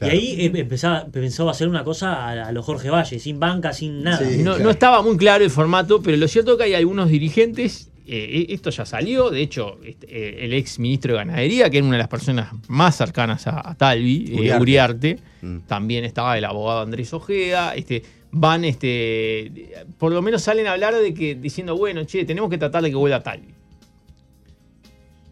Y 0.00 0.04
ahí 0.10 0.36
em- 0.46 0.56
empezaba, 0.56 1.02
empezó 1.02 1.48
a 1.48 1.52
hacer 1.52 1.68
una 1.68 1.84
cosa 1.84 2.14
a, 2.14 2.48
a 2.48 2.52
los 2.52 2.64
Jorge 2.64 2.88
Valle, 2.90 3.18
sin 3.18 3.38
banca, 3.40 3.72
sin 3.72 4.02
nada. 4.02 4.18
Sí. 4.18 4.38
No, 4.38 4.52
claro. 4.52 4.64
no 4.64 4.70
estaba 4.70 5.02
muy 5.02 5.16
claro 5.16 5.44
el 5.44 5.50
formato, 5.50 6.02
pero 6.02 6.16
lo 6.16 6.26
cierto 6.28 6.52
es 6.52 6.58
que 6.58 6.64
hay 6.64 6.74
algunos 6.74 7.08
dirigentes, 7.10 7.90
eh, 8.06 8.46
esto 8.48 8.70
ya 8.70 8.86
salió, 8.86 9.30
de 9.30 9.42
hecho, 9.42 9.78
este, 9.84 10.06
eh, 10.08 10.44
el 10.46 10.52
ex 10.54 10.78
ministro 10.78 11.12
de 11.12 11.18
Ganadería, 11.18 11.68
que 11.70 11.78
era 11.78 11.86
una 11.86 11.96
de 11.96 12.02
las 12.02 12.08
personas 12.08 12.48
más 12.68 12.96
cercanas 12.96 13.46
a, 13.46 13.68
a 13.70 13.74
Talvi, 13.74 14.26
eh, 14.30 14.34
Uriarte. 14.36 14.60
Uriarte, 14.62 15.18
Mm. 15.42 15.58
también 15.66 16.04
estaba 16.04 16.36
el 16.36 16.44
abogado 16.44 16.80
Andrés 16.80 17.12
Ojeda, 17.14 17.74
este, 17.74 18.02
van, 18.32 18.64
este, 18.64 19.72
por 19.98 20.12
lo 20.12 20.20
menos 20.22 20.42
salen 20.42 20.66
a 20.66 20.72
hablar 20.72 20.94
de 20.94 21.14
que, 21.14 21.34
diciendo, 21.34 21.76
bueno, 21.76 22.04
che, 22.04 22.24
tenemos 22.24 22.50
que 22.50 22.58
tratar 22.58 22.82
de 22.82 22.90
que 22.90 22.96
vuelva 22.96 23.22
Talvi. 23.22 23.48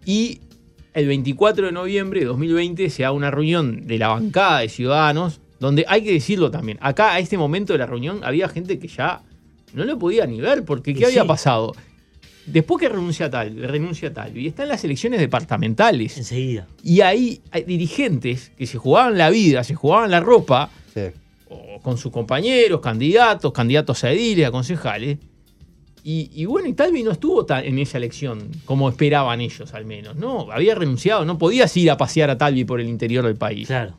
Y 0.07 0.41
el 0.99 1.07
24 1.07 1.67
de 1.67 1.73
noviembre 1.73 2.21
de 2.21 2.27
2020 2.27 2.91
se 2.91 3.03
da 3.03 3.13
una 3.13 3.31
reunión 3.31 3.87
de 3.87 3.99
la 3.99 4.09
bancada 4.09 4.61
de 4.61 4.69
ciudadanos, 4.69 5.41
donde 5.61 5.85
hay 5.89 6.03
que 6.03 6.13
decirlo 6.13 6.51
también, 6.51 6.79
acá 6.81 7.13
a 7.15 7.19
este 7.19 7.37
momento 7.39 7.73
de 7.73 7.79
la 7.81 7.87
reunión 7.87 8.21
había 8.25 8.49
gente 8.49 8.79
que 8.79 8.89
ya 8.89 9.23
no 9.75 9.85
lo 9.85 9.99
podía 9.99 10.27
ni 10.27 10.41
ver, 10.41 10.65
porque 10.65 10.95
¿qué 10.95 11.01
Y 11.01 11.05
había 11.05 11.23
sí. 11.23 11.29
pasado? 11.29 11.75
Después 12.47 12.81
que 12.81 12.89
renuncia 12.89 13.29
tal, 13.29 13.57
renuncia 13.63 14.13
tal, 14.15 14.37
y 14.37 14.47
están 14.47 14.69
las 14.69 14.83
elecciones 14.85 15.21
departamentales, 15.21 16.17
Enseguida. 16.17 16.67
y 16.83 17.01
ahí 17.03 17.41
hay 17.51 17.63
dirigentes 17.65 18.53
que 18.57 18.67
se 18.67 18.79
jugaban 18.79 19.19
la 19.19 19.29
vida, 19.31 19.63
se 19.65 19.75
jugaban 19.75 20.11
la 20.11 20.21
ropa, 20.21 20.71
Sí. 20.95 21.03
o 21.51 21.81
con 21.83 21.99
sus 21.99 22.11
compañeros, 22.11 22.81
candidatos, 22.81 23.53
candidatos 23.53 24.03
a 24.05 24.11
ediles, 24.13 24.47
a 24.47 24.51
concejales. 24.51 25.19
Y, 26.05 26.31
y 26.35 26.45
bueno, 26.47 26.69
y 26.69 26.73
Talvi 26.73 27.03
no 27.03 27.11
estuvo 27.11 27.47
en 27.51 27.79
esa 27.79 27.99
elección 27.99 28.51
como 28.65 28.89
esperaban 28.89 29.41
ellos 29.41 29.75
al 29.75 29.85
menos, 29.85 30.17
¿no? 30.17 30.51
Había 30.51 30.75
renunciado, 30.75 31.25
no 31.25 31.39
podías 31.39 31.77
ir 31.77 31.91
a 31.91 31.97
pasear 31.97 32.31
a 32.31 32.39
Talvi 32.39 32.65
por 32.65 32.81
el 32.81 32.89
interior 32.89 33.25
del 33.25 33.37
país. 33.37 33.67
Claro. 33.67 33.95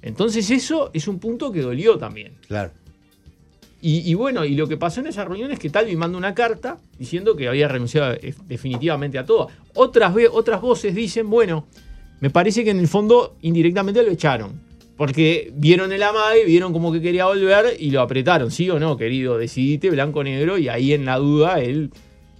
Entonces 0.00 0.50
eso 0.50 0.90
es 0.92 1.08
un 1.08 1.18
punto 1.18 1.52
que 1.52 1.60
dolió 1.60 1.98
también. 1.98 2.32
Claro. 2.48 2.70
Y, 3.80 4.08
y 4.08 4.14
bueno, 4.14 4.44
y 4.44 4.54
lo 4.54 4.68
que 4.68 4.76
pasó 4.76 5.00
en 5.00 5.08
esa 5.08 5.24
reunión 5.24 5.50
es 5.50 5.58
que 5.58 5.68
Talvi 5.68 5.96
manda 5.96 6.16
una 6.16 6.34
carta 6.34 6.78
diciendo 6.98 7.34
que 7.34 7.48
había 7.48 7.66
renunciado 7.66 8.14
eh, 8.14 8.34
definitivamente 8.46 9.18
a 9.18 9.26
todo. 9.26 9.48
Otras, 9.74 10.14
otras 10.32 10.60
voces 10.60 10.94
dicen, 10.94 11.28
bueno, 11.28 11.66
me 12.20 12.30
parece 12.30 12.62
que 12.62 12.70
en 12.70 12.78
el 12.78 12.86
fondo 12.86 13.34
indirectamente 13.42 14.00
lo 14.02 14.12
echaron. 14.12 14.52
Porque 15.04 15.50
vieron 15.56 15.90
el 15.92 16.00
amague, 16.00 16.44
vieron 16.44 16.72
como 16.72 16.92
que 16.92 17.00
quería 17.00 17.26
volver 17.26 17.74
y 17.76 17.90
lo 17.90 18.02
apretaron. 18.02 18.52
¿Sí 18.52 18.70
o 18.70 18.78
no, 18.78 18.96
querido? 18.96 19.36
Decidite, 19.36 19.90
blanco-negro. 19.90 20.58
Y 20.58 20.68
ahí 20.68 20.92
en 20.92 21.04
la 21.04 21.16
duda 21.18 21.60
él 21.60 21.90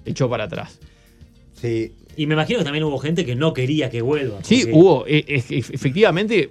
echó 0.04 0.30
para 0.30 0.44
atrás. 0.44 0.78
Sí. 1.54 1.90
Y 2.16 2.26
me 2.28 2.34
imagino 2.34 2.60
que 2.60 2.64
también 2.64 2.84
hubo 2.84 2.98
gente 3.00 3.26
que 3.26 3.34
no 3.34 3.52
quería 3.52 3.90
que 3.90 4.00
vuelva. 4.00 4.44
Sí, 4.44 4.64
hubo, 4.70 5.04
eh, 5.08 5.24
eh, 5.26 5.42
efectivamente, 5.48 6.50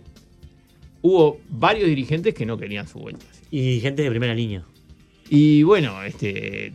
hubo 1.01 1.39
varios 1.49 1.87
dirigentes 1.87 2.33
que 2.33 2.45
no 2.45 2.57
querían 2.57 2.89
su 2.89 2.99
vuelta. 2.99 3.25
sí. 3.31 3.57
Y 3.57 3.79
gente 3.79 4.01
de 4.03 4.09
primera 4.09 4.33
línea. 4.35 4.65
Y 5.29 5.63
bueno, 5.63 6.03
este, 6.03 6.73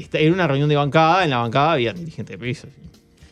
esta- 0.00 0.18
era 0.18 0.32
una 0.32 0.48
reunión 0.48 0.68
de 0.68 0.74
bancada, 0.74 1.22
en 1.22 1.30
la 1.30 1.38
bancada 1.38 1.74
había 1.74 1.92
dirigentes 1.92 2.36
de 2.40 2.44
peso. 2.44 2.66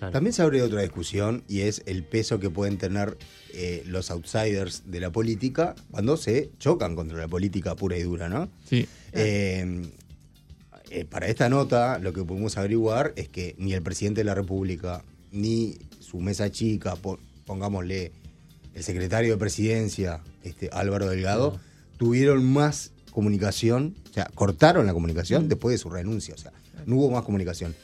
Claro. 0.02 0.12
También 0.14 0.32
se 0.32 0.42
abre 0.42 0.62
otra 0.62 0.82
discusión 0.82 1.44
y 1.46 1.60
es 1.60 1.82
el 1.86 2.02
peso 2.02 2.40
que 2.40 2.50
pueden 2.50 2.76
tener 2.76 3.16
eh, 3.54 3.84
los 3.86 4.10
outsiders 4.10 4.82
de 4.90 4.98
la 4.98 5.12
política 5.12 5.76
cuando 5.92 6.16
se 6.16 6.50
chocan 6.58 6.96
contra 6.96 7.16
la 7.18 7.28
política 7.28 7.76
pura 7.76 7.96
y 7.96 8.02
dura, 8.02 8.28
¿no? 8.28 8.48
Sí. 8.68 8.88
Eh, 9.12 9.86
eh, 10.90 11.04
para 11.04 11.28
esta 11.28 11.48
nota, 11.48 12.00
lo 12.00 12.12
que 12.12 12.24
pudimos 12.24 12.56
averiguar 12.58 13.12
es 13.14 13.28
que 13.28 13.54
ni 13.58 13.74
el 13.74 13.82
presidente 13.82 14.22
de 14.22 14.24
la 14.24 14.34
República, 14.34 15.04
ni 15.30 15.78
su 16.00 16.18
mesa 16.18 16.50
chica, 16.50 16.96
po- 16.96 17.20
pongámosle 17.46 18.10
el 18.74 18.82
secretario 18.82 19.34
de 19.34 19.38
presidencia, 19.38 20.20
este, 20.42 20.68
Álvaro 20.72 21.08
Delgado, 21.08 21.60
tuvieron 21.96 22.44
más 22.44 22.90
comunicación, 23.12 23.94
o 24.10 24.14
sea, 24.14 24.28
cortaron 24.34 24.84
la 24.84 24.92
comunicación 24.94 25.48
después 25.48 25.72
de 25.74 25.78
su 25.78 25.90
renuncia, 25.90 26.34
o 26.34 26.38
sea, 26.38 26.50
no 26.86 26.96
hubo 26.96 27.10
más 27.12 27.22
comunicación. 27.22 27.76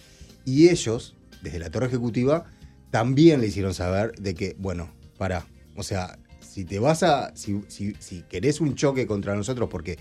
Y 0.44 0.68
ellos, 0.70 1.14
desde 1.42 1.58
la 1.58 1.70
torre 1.70 1.86
ejecutiva, 1.86 2.44
también 2.90 3.40
le 3.40 3.46
hicieron 3.48 3.74
saber 3.74 4.12
de 4.18 4.34
que, 4.34 4.56
bueno, 4.58 4.90
para, 5.18 5.46
o 5.76 5.82
sea, 5.82 6.18
si 6.40 6.64
te 6.64 6.78
vas 6.78 7.02
a, 7.02 7.34
si, 7.36 7.60
si, 7.68 7.94
si 7.98 8.22
querés 8.22 8.60
un 8.60 8.74
choque 8.74 9.06
contra 9.06 9.34
nosotros, 9.34 9.68
porque 9.70 9.98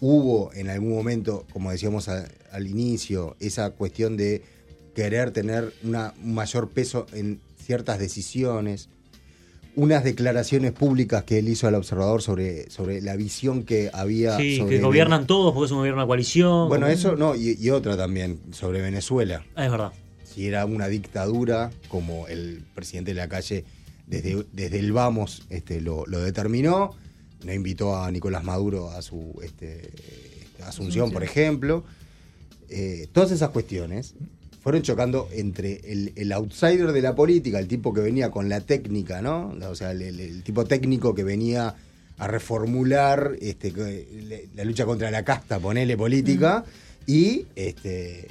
hubo 0.00 0.52
en 0.52 0.68
algún 0.68 0.90
momento, 0.94 1.46
como 1.52 1.70
decíamos 1.70 2.08
a- 2.08 2.28
al 2.52 2.66
inicio, 2.66 3.36
esa 3.40 3.70
cuestión 3.70 4.16
de 4.16 4.42
querer 4.94 5.30
tener 5.30 5.72
una, 5.82 6.14
un 6.22 6.34
mayor 6.34 6.68
peso 6.70 7.06
en 7.12 7.40
ciertas 7.56 7.98
decisiones, 7.98 8.88
unas 9.74 10.04
declaraciones 10.04 10.72
públicas 10.72 11.24
que 11.24 11.38
él 11.38 11.48
hizo 11.48 11.66
al 11.68 11.74
observador 11.74 12.22
sobre, 12.22 12.70
sobre 12.70 13.02
la 13.02 13.14
visión 13.16 13.64
que 13.64 13.90
había 13.92 14.38
Sí, 14.38 14.56
sobre 14.56 14.76
que 14.76 14.82
gobiernan 14.82 15.26
todos 15.26 15.52
porque 15.52 15.66
es 15.66 15.72
un 15.72 15.78
gobierno 15.78 16.00
de 16.02 16.06
coalición. 16.06 16.68
Bueno, 16.68 16.86
eso 16.88 17.14
no, 17.16 17.34
y, 17.34 17.56
y 17.60 17.70
otra 17.70 17.96
también, 17.96 18.40
sobre 18.52 18.80
Venezuela. 18.80 19.44
Ah, 19.54 19.66
es 19.66 19.70
verdad. 19.70 19.92
Si 20.36 20.46
era 20.46 20.66
una 20.66 20.86
dictadura, 20.86 21.70
como 21.88 22.28
el 22.28 22.62
presidente 22.74 23.12
de 23.12 23.14
la 23.14 23.26
calle 23.26 23.64
desde, 24.06 24.44
desde 24.52 24.78
el 24.80 24.92
Vamos 24.92 25.44
este, 25.48 25.80
lo, 25.80 26.04
lo 26.04 26.20
determinó, 26.20 26.94
no 27.42 27.52
invitó 27.54 27.96
a 27.96 28.10
Nicolás 28.10 28.44
Maduro 28.44 28.90
a 28.90 29.00
su 29.00 29.34
este, 29.42 29.88
Asunción, 30.62 31.10
por 31.10 31.24
ejemplo. 31.24 31.84
Eh, 32.68 33.08
todas 33.12 33.30
esas 33.30 33.48
cuestiones 33.48 34.14
fueron 34.62 34.82
chocando 34.82 35.26
entre 35.32 35.80
el, 35.90 36.12
el 36.16 36.30
outsider 36.32 36.92
de 36.92 37.00
la 37.00 37.14
política, 37.14 37.58
el 37.58 37.66
tipo 37.66 37.94
que 37.94 38.02
venía 38.02 38.30
con 38.30 38.50
la 38.50 38.60
técnica, 38.60 39.22
¿no? 39.22 39.56
O 39.70 39.74
sea, 39.74 39.92
el, 39.92 40.02
el- 40.02 40.20
el 40.20 40.42
tipo 40.42 40.66
técnico 40.66 41.14
que 41.14 41.24
venía 41.24 41.76
a 42.18 42.26
reformular 42.28 43.36
este, 43.40 43.72
la 44.54 44.64
lucha 44.64 44.84
contra 44.84 45.10
la 45.10 45.24
casta, 45.24 45.58
ponele 45.58 45.96
política, 45.96 46.62
y 47.06 47.46
este 47.54 48.28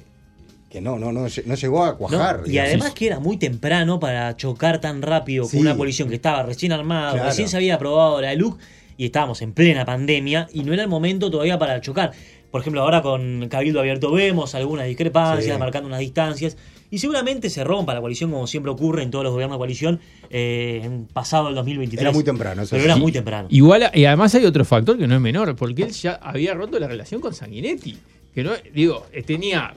que 0.76 0.82
no, 0.82 1.00
no, 1.00 1.14
no, 1.14 1.22
no 1.46 1.56
llegó 1.56 1.84
a 1.86 1.92
¿no? 1.92 1.98
cuajar. 1.98 2.42
Y 2.46 2.50
digamos. 2.50 2.70
además 2.70 2.94
que 2.94 3.08
era 3.08 3.20
muy 3.22 3.38
temprano 3.38 3.98
para 3.98 4.36
chocar 4.36 4.82
tan 4.82 5.02
rápido 5.02 5.46
Sí. 5.46 5.56
con 5.58 5.62
una 5.68 5.78
coalición 5.78 6.10
que 6.10 6.16
estaba 6.16 6.44
recién 6.44 6.74
armada, 6.74 7.14
Claro. 7.14 7.30
recién 7.30 7.48
se 7.48 7.56
había 7.56 7.76
aprobado 7.76 8.20
la 8.20 8.34
LUC 8.36 8.60
y 8.98 9.06
estábamos 9.06 9.42
en 9.42 9.54
plena 9.54 9.86
pandemia 9.86 10.48
y 10.54 10.64
no 10.64 10.74
era 10.74 10.84
el 10.84 10.90
momento 10.90 11.32
todavía 11.32 11.58
para 11.58 11.80
chocar. 11.80 12.12
Por 12.52 12.60
ejemplo, 12.62 12.82
ahora 12.82 13.02
con 13.02 13.48
Cabildo 13.50 13.80
Abierto 13.80 14.12
vemos 14.12 14.54
algunas 14.56 14.86
discrepancias, 14.88 15.54
Sí. 15.56 15.60
marcando 15.60 15.88
unas 15.88 16.00
distancias. 16.00 16.58
Y 16.92 17.00
seguramente 17.00 17.50
se 17.50 17.64
rompa 17.64 17.94
la 17.94 18.00
coalición, 18.02 18.32
como 18.32 18.46
siempre 18.48 18.72
ocurre 18.72 19.04
en 19.04 19.12
todos 19.12 19.24
los 19.24 19.34
gobiernos 19.34 19.56
de 19.56 19.60
coalición, 19.60 20.00
eh, 20.30 20.82
en 20.84 21.06
pasado 21.06 21.50
el 21.50 21.56
2023. 21.56 22.02
Era 22.02 22.12
muy 22.14 22.24
temprano, 22.24 22.62
eso 22.62 22.70
Pero 22.72 22.84
sí. 22.84 22.86
era 22.86 22.96
muy 22.96 23.12
temprano. 23.12 23.48
Igual, 23.50 23.90
y 23.94 24.06
además 24.06 24.36
hay 24.36 24.46
otro 24.46 24.64
factor 24.66 24.98
que 24.98 25.08
no 25.08 25.16
es 25.16 25.22
menor, 25.22 25.56
porque 25.56 25.84
él 25.84 25.92
ya 25.92 26.14
había 26.22 26.54
roto 26.54 26.80
la 26.80 26.88
relación 26.88 27.20
con 27.22 27.34
Sanguinetti. 27.34 27.98
Que 28.36 28.44
no, 28.44 28.52
digo, 28.74 29.06
tenía 29.26 29.74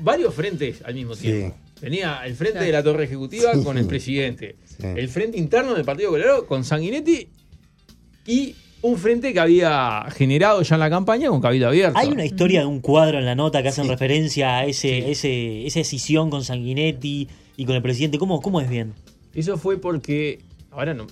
varios 0.00 0.34
frentes 0.34 0.82
al 0.84 0.94
mismo 0.94 1.14
Sí. 1.14 1.22
tiempo. 1.28 1.56
Tenía 1.80 2.20
el 2.26 2.34
frente 2.34 2.58
de 2.58 2.72
la 2.72 2.82
Torre 2.82 3.04
Ejecutiva 3.04 3.54
Sí. 3.54 3.62
con 3.64 3.78
el 3.78 3.86
presidente, 3.86 4.56
Sí. 4.66 4.84
el 4.84 5.08
frente 5.08 5.38
interno 5.38 5.74
del 5.74 5.84
Partido 5.84 6.10
Colorado 6.10 6.46
con 6.46 6.62
Sanguinetti 6.64 7.28
y 8.26 8.54
un 8.82 8.96
frente 8.98 9.32
que 9.32 9.40
había 9.40 10.04
generado 10.14 10.62
ya 10.62 10.74
en 10.76 10.80
la 10.80 10.90
campaña 10.90 11.28
con 11.28 11.40
Cabildo 11.40 11.68
Abierto. 11.68 11.98
Hay 11.98 12.08
una 12.08 12.24
historia 12.24 12.60
de 12.60 12.66
un 12.66 12.80
cuadro 12.80 13.18
en 13.18 13.24
la 13.26 13.34
nota 13.34 13.62
que 13.62 13.68
hacen 13.68 13.84
Sí. 13.84 13.90
referencia 13.90 14.58
a 14.58 14.64
ese, 14.66 14.88
Sí. 14.88 15.10
ese, 15.10 15.66
esa 15.66 15.78
decisión 15.80 16.30
con 16.30 16.44
Sanguinetti 16.44 17.28
y 17.56 17.64
con 17.64 17.76
el 17.76 17.82
presidente. 17.82 18.18
¿Cómo, 18.18 18.40
cómo 18.42 18.60
es 18.60 18.68
bien? 18.68 18.94
Eso 19.34 19.56
fue 19.58 19.78
porque, 19.78 20.40
ahora 20.70 20.94
no, 20.94 21.06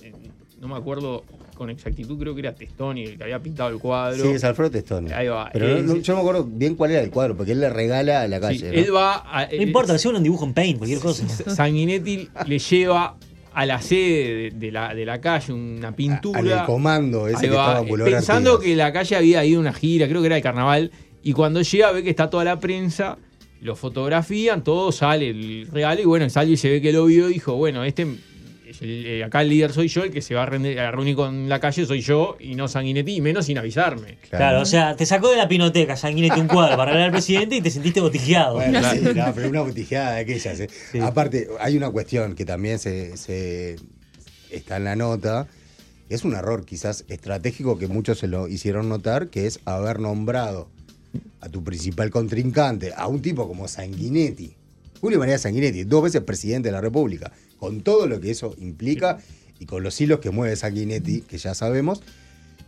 no 0.59 0.67
me 0.67 0.75
acuerdo 0.75 1.23
con 1.59 1.69
exactitud, 1.69 2.17
creo 2.17 2.33
que 2.33 2.39
era 2.41 2.55
Testoni 2.55 3.03
el 3.03 3.17
que 3.17 3.23
había 3.25 3.39
pintado 3.39 3.69
el 3.69 3.77
cuadro. 3.77 4.23
Sí, 4.23 4.29
es 4.29 4.43
Alfredo 4.43 4.71
Testoni. 4.71 5.11
Ahí 5.11 5.27
va. 5.27 5.49
Pero 5.53 5.67
Eh, 5.67 5.81
no- 5.81 5.87
no- 5.89 5.93
sí. 5.95 6.01
yo 6.01 6.13
no 6.13 6.17
me 6.23 6.27
acuerdo 6.29 6.49
bien 6.51 6.73
cuál 6.75 6.89
era 6.91 7.01
el 7.01 7.11
cuadro, 7.11 7.35
porque 7.37 7.51
él 7.51 7.59
le 7.59 7.69
regala 7.69 8.21
a 8.21 8.27
la 8.27 8.37
Sí, 8.37 8.41
calle. 8.41 8.67
¿no? 8.71 8.73
él 8.73 8.95
va 8.95 9.15
a- 9.17 9.45
No 9.47 9.61
importa, 9.61 9.93
que 9.93 9.99
sea 9.99 10.09
un 10.11 10.23
dibujo 10.23 10.45
en 10.45 10.53
paint, 10.55 10.77
cualquier 10.79 10.99
cosa. 11.01 11.27
Sanguinetti 11.27 12.29
le 12.47 12.57
lleva 12.59 13.17
a 13.53 13.65
la 13.65 13.81
sede 13.81 14.33
de, 14.33 14.51
de 14.55 14.71
la, 14.71 14.93
de 14.95 15.05
la 15.05 15.19
calle 15.19 15.53
una 15.53 15.93
pintura. 15.95 16.61
Al 16.61 16.65
comando 16.65 17.27
ese 17.27 17.49
que 17.49 17.55
va, 17.55 17.65
estaba 17.67 17.81
Boulevard 17.81 18.13
pensando 18.13 18.53
Artigas. 18.53 18.65
que 18.69 18.75
la 18.77 18.93
calle 18.93 19.15
había 19.17 19.45
ido 19.45 19.57
a 19.59 19.61
una 19.61 19.73
gira, 19.73 20.07
creo 20.07 20.21
que 20.21 20.27
era 20.27 20.35
de 20.35 20.41
carnaval, 20.41 20.91
y 21.21 21.33
cuando 21.33 21.61
llega 21.61 21.91
ve 21.91 22.01
que 22.03 22.09
está 22.09 22.29
toda 22.29 22.45
la 22.45 22.59
prensa, 22.59 23.17
lo 23.61 23.75
fotografían, 23.75 24.63
todo 24.63 24.91
sale 24.93 25.29
el 25.31 25.67
regalo, 25.69 26.01
y 26.01 26.05
bueno, 26.05 26.29
sale 26.29 26.51
y 26.51 26.57
se 26.57 26.69
ve 26.69 26.81
que 26.81 26.93
lo 26.93 27.05
vio 27.07 27.29
y 27.29 27.33
dijo, 27.33 27.55
bueno, 27.55 27.83
este 27.83 28.03
es 28.03 28.07
el- 28.81 29.05
eh, 29.05 29.23
acá 29.23 29.41
el 29.41 29.49
líder 29.49 29.71
soy 29.71 29.87
yo, 29.87 30.03
el 30.03 30.11
que 30.11 30.21
se 30.21 30.35
va 30.35 30.43
a 30.43 30.45
reunir, 30.45 30.79
a 30.79 30.91
reunir 30.91 31.15
con 31.15 31.47
la 31.49 31.59
calle 31.59 31.85
soy 31.85 32.01
yo, 32.01 32.37
y 32.39 32.55
no 32.55 32.67
Sanguinetti, 32.67 33.15
y 33.15 33.21
menos 33.21 33.45
sin 33.45 33.57
avisarme. 33.57 34.17
Claro, 34.29 34.61
o 34.61 34.65
sea, 34.65 34.95
te 34.95 35.05
sacó 35.05 35.29
de 35.31 35.37
la 35.37 35.47
pinoteca 35.47 35.95
Sanguinetti 35.95 36.39
un 36.39 36.47
cuadro 36.47 36.77
para 36.77 36.91
regalar 36.91 37.07
al 37.07 37.11
presidente 37.11 37.55
y 37.55 37.61
te 37.61 37.71
sentiste 37.71 38.01
botijeado. 38.01 38.55
Bueno, 38.55 38.79
Claro. 38.79 38.99
sí, 38.99 39.07
no, 39.15 39.33
pero 39.35 39.49
una 39.49 39.61
botijeada 39.61 40.13
de 40.15 40.19
aquellas. 40.21 40.59
¿eh? 40.59 40.69
Sí. 40.91 40.99
Aparte, 40.99 41.47
hay 41.59 41.75
una 41.77 41.89
cuestión 41.89 42.35
que 42.35 42.45
también 42.45 42.79
se, 42.79 43.17
se- 43.17 43.75
está 44.51 44.77
en 44.77 44.83
la 44.85 44.95
nota. 44.95 45.47
Es 46.09 46.23
un 46.23 46.33
error 46.33 46.65
quizás 46.65 47.05
estratégico 47.07 47.77
que 47.77 47.87
muchos 47.87 48.17
se 48.17 48.27
lo 48.27 48.47
hicieron 48.47 48.89
notar, 48.89 49.27
que 49.29 49.45
es 49.45 49.59
haber 49.65 49.99
nombrado 49.99 50.69
a 51.41 51.49
tu 51.49 51.63
principal 51.63 52.09
contrincante, 52.09 52.91
a 52.95 53.07
un 53.07 53.21
tipo 53.21 53.47
como 53.47 53.67
Sanguinetti, 53.67 54.55
Julio 55.01 55.19
María 55.19 55.37
Sanguinetti, 55.37 55.83
dos 55.83 56.03
veces 56.03 56.21
presidente 56.21 56.69
de 56.69 56.73
la 56.73 56.81
República, 56.81 57.31
con 57.59 57.81
todo 57.81 58.07
lo 58.07 58.19
que 58.19 58.31
eso 58.31 58.55
implica 58.57 59.19
y 59.59 59.65
con 59.65 59.83
los 59.83 59.99
hilos 59.99 60.19
que 60.19 60.31
mueve 60.31 60.55
Sanguinetti, 60.55 61.21
que 61.21 61.37
ya 61.37 61.53
sabemos, 61.53 62.01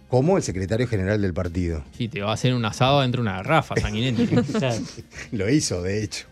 como 0.10 0.38
el 0.38 0.44
secretario 0.44 0.88
general 0.88 1.22
del 1.22 1.34
partido. 1.34 1.84
Sí, 1.98 2.10
te 2.10 2.22
va 2.22 2.32
a 2.32 2.34
hacer 2.34 2.54
un 2.54 2.66
asado 2.66 3.02
dentro 3.02 3.24
de 3.24 3.30
una 3.30 3.38
garrafa, 3.38 3.76
Sanguinetti. 3.78 4.30
Lo 5.32 5.50
hizo, 5.50 5.82
de 5.82 6.04
hecho. 6.04 6.26